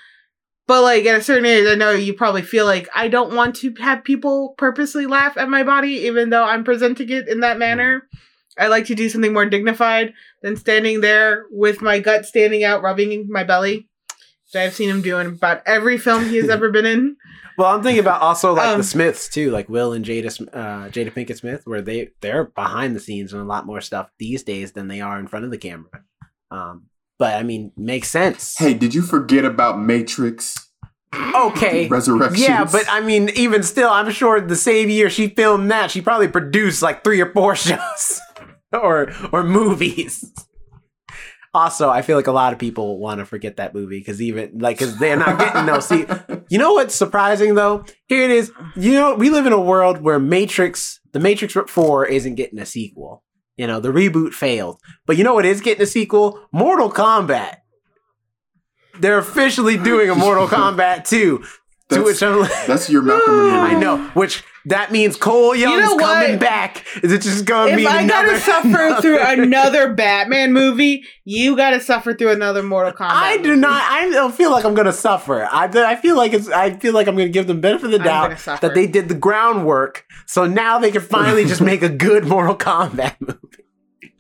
[0.67, 3.55] But like at a certain age, I know you probably feel like I don't want
[3.57, 7.55] to have people purposely laugh at my body, even though I'm presenting it in that
[7.55, 7.61] mm.
[7.61, 8.07] manner.
[8.55, 10.13] I like to do something more dignified
[10.43, 13.88] than standing there with my gut standing out, rubbing my belly.
[14.51, 17.15] Which I've seen him do in about every film he has ever been in.
[17.57, 20.89] Well, I'm thinking about also like Um, the Smiths too, like Will and Jada uh,
[20.89, 24.43] Jada Pinkett Smith, where they they're behind the scenes and a lot more stuff these
[24.43, 26.03] days than they are in front of the camera.
[26.51, 26.85] Um,
[27.19, 28.57] but I mean, makes sense.
[28.57, 30.55] Hey, did you forget about Matrix
[31.35, 32.39] okay, Resurrections?
[32.41, 36.01] yeah, but I mean, even still, I'm sure the same year she filmed that, she
[36.01, 38.21] probably produced like three or four shows
[38.71, 40.31] or or movies.
[41.53, 44.59] Also, I feel like a lot of people want to forget that movie because even
[44.59, 46.05] like because they're not getting no see.
[46.49, 47.85] You know what's surprising though?
[48.07, 48.51] Here it is.
[48.75, 52.65] You know, we live in a world where Matrix, the Matrix 4 isn't getting a
[52.67, 53.23] sequel.
[53.57, 54.79] You know, the reboot failed.
[55.07, 56.39] But you know what is getting a sequel?
[56.51, 57.57] Mortal Kombat.
[58.99, 61.37] They're officially doing a Mortal Kombat 2.
[61.39, 61.45] To
[61.89, 66.23] That's- which I'm That's your Malcolm I know, which that means Cole Young's know what?
[66.23, 66.85] coming back.
[67.03, 71.55] Is it just gonna if be I another gotta suffer through another Batman movie, you
[71.55, 73.11] gotta suffer through another Mortal Kombat.
[73.11, 73.61] I do movie.
[73.61, 73.81] not.
[73.91, 75.45] I don't feel like I'm gonna suffer.
[75.51, 76.49] I, I feel like it's.
[76.49, 79.15] I feel like I'm gonna give them benefit of the doubt that they did the
[79.15, 83.37] groundwork, so now they can finally just make a good Mortal Kombat movie.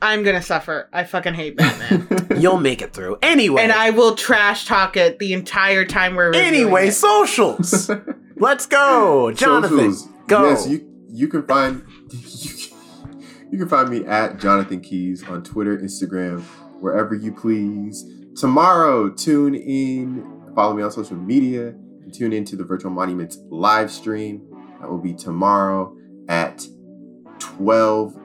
[0.01, 0.87] I'm gonna suffer.
[0.93, 2.07] I fucking hate Batman,
[2.41, 3.63] You'll make it through anyway.
[3.63, 7.91] and I will trash talk it the entire time we're anyway, socials.
[8.37, 9.93] Let's go, Jonathan.
[9.93, 10.07] Socials.
[10.29, 10.49] Go.
[10.49, 12.19] Yes, you you can find you,
[13.51, 16.41] you can find me at Jonathan Keys on Twitter, Instagram,
[16.79, 18.05] wherever you please.
[18.35, 23.39] Tomorrow, tune in, follow me on social media, and tune in to the Virtual Monuments
[23.49, 24.45] live stream.
[24.79, 25.97] That will be tomorrow
[26.29, 26.65] at
[27.39, 28.15] 12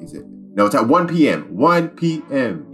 [0.00, 0.26] is it?
[0.26, 1.56] No, it's at 1 p.m.
[1.56, 2.72] 1 p.m.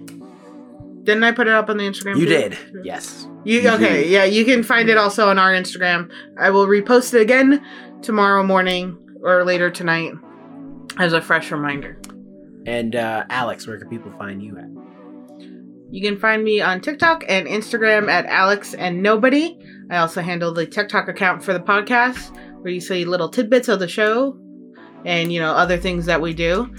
[1.05, 2.17] Didn't I put it up on the Instagram?
[2.17, 2.31] you too?
[2.31, 2.59] did.
[2.85, 3.29] Yes.
[3.45, 4.03] You, You okay?
[4.03, 4.11] did.
[4.11, 6.11] Yeah, you can find it also on our Instagram.
[6.39, 7.65] I will repost it again
[8.03, 10.13] tomorrow morning or later tonight
[10.99, 12.01] as a fresh reminder.
[12.67, 14.69] And uh, Alex, where can people find you at?
[15.91, 19.59] You can find me on TikTok and Instagram at Alex and Nobody.
[19.91, 23.79] I also handle the TikTok account for the podcast where you see little tidbits of
[23.79, 24.39] the show
[25.05, 26.73] and you know other things that we do.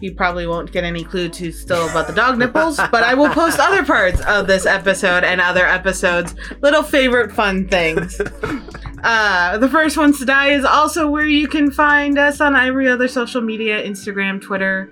[0.00, 3.30] You probably won't get any clue to still about the dog nipples, but I will
[3.30, 8.20] post other parts of this episode and other episodes, little favorite fun things.
[9.04, 12.88] Uh, the first ones to die is also where you can find us on every
[12.88, 14.90] other social media, Instagram, Twitter,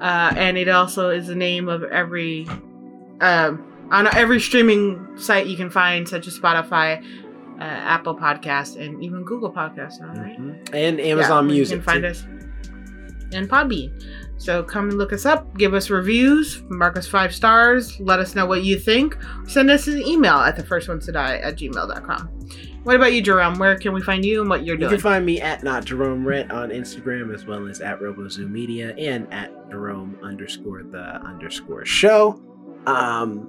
[0.00, 2.46] uh, and it also is the name of every
[3.20, 7.02] um, on every streaming site you can find, such as Spotify,
[7.58, 10.38] uh, Apple Podcast, and even Google Podcast right?
[10.40, 10.72] Mhm.
[10.72, 11.78] And Amazon Yeah, Music.
[11.78, 12.08] You can find too.
[12.08, 12.24] us
[13.32, 13.90] and Podbean.
[14.38, 18.34] So come and look us up, give us reviews, mark us five stars, let us
[18.34, 19.16] know what you think.
[19.46, 22.28] Send us an email at the first ones to die at gmail.com.
[22.82, 23.58] What about you, Jerome?
[23.60, 24.90] Where can we find you and what you're doing?
[24.90, 28.50] You can find me at not Jerome Rett on Instagram as well as at RoboZoo
[28.50, 32.42] Media and at Jerome underscore the underscore show.
[32.86, 33.48] Um,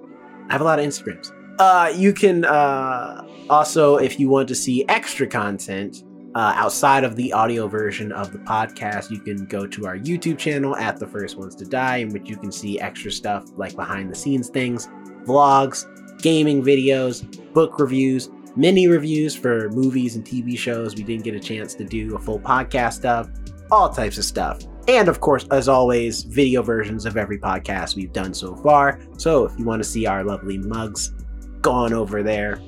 [0.50, 1.32] I have a lot of Instagrams.
[1.58, 6.04] Uh, you can uh, also, if you want to see extra content
[6.36, 10.38] uh, outside of the audio version of the podcast, you can go to our YouTube
[10.38, 13.76] channel at the First Ones to Die, in which you can see extra stuff like
[13.76, 14.88] behind the scenes things,
[15.26, 15.86] vlogs,
[16.22, 17.24] gaming videos,
[17.54, 21.84] book reviews, mini reviews for movies and TV shows we didn't get a chance to
[21.84, 23.30] do a full podcast of,
[23.72, 24.60] all types of stuff.
[24.88, 29.00] And of course, as always, video versions of every podcast we've done so far.
[29.18, 31.14] So if you want to see our lovely mugs,
[31.62, 32.60] go on over there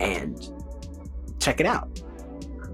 [0.00, 0.50] and
[1.38, 1.97] check it out.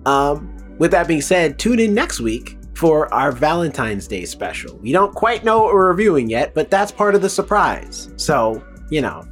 [0.06, 4.76] Um, with that being said, tune in next week for our Valentine's Day special.
[4.78, 8.10] We don't quite know what we're reviewing yet, but that's part of the surprise.
[8.16, 9.24] So, you know,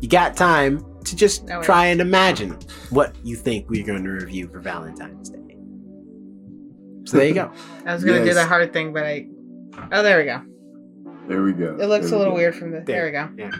[0.00, 2.56] you got time to just No, try and imagine
[2.90, 5.38] what you think we're going to review for Valentine's Day.
[7.04, 7.50] So there you go.
[7.86, 9.26] I was gonna do the hard thing, but I.
[9.90, 10.42] Oh, there we go.
[11.28, 11.76] There we go.
[11.80, 12.38] It looks There a little go.
[12.38, 12.80] weird from the.
[12.80, 13.28] There, we go.
[13.36, 13.50] Yeah.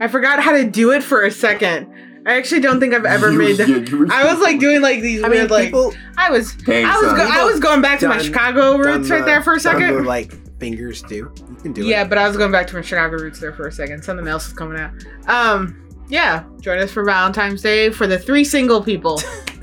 [0.00, 1.86] I forgot how to do it for a second.
[2.24, 3.58] I actually don't think I've ever You- made.
[3.58, 5.64] yeah, The, you I was like doing like these I mean, weird like.
[5.66, 6.52] people I was.
[6.52, 7.12] Gang I was.
[7.12, 7.28] Go.
[7.30, 9.94] I was going back to my Chicago done roots right there for a second.
[9.96, 11.32] the, like fingers too.
[11.48, 13.52] You can do it Yeah, but I was going back to my Chicago roots there
[13.52, 14.02] for a second.
[14.04, 14.92] Something else is coming out.
[15.26, 15.78] Um,
[16.08, 19.20] yeah, join us for Valentine's Day for the three single people.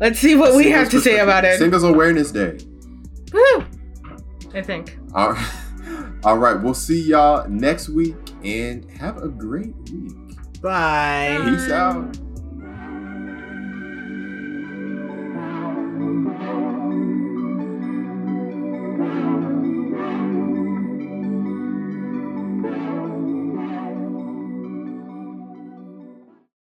[0.00, 1.58] Let's see what we Singles have to say about it.
[1.58, 2.58] Singles Awareness Day.
[3.32, 3.64] Woo!
[4.54, 4.98] I think.
[5.14, 5.52] All right.
[6.24, 6.54] All right.
[6.60, 10.12] We'll see y'all next week and have a great week.
[10.62, 11.40] Bye.
[11.44, 12.16] Peace out.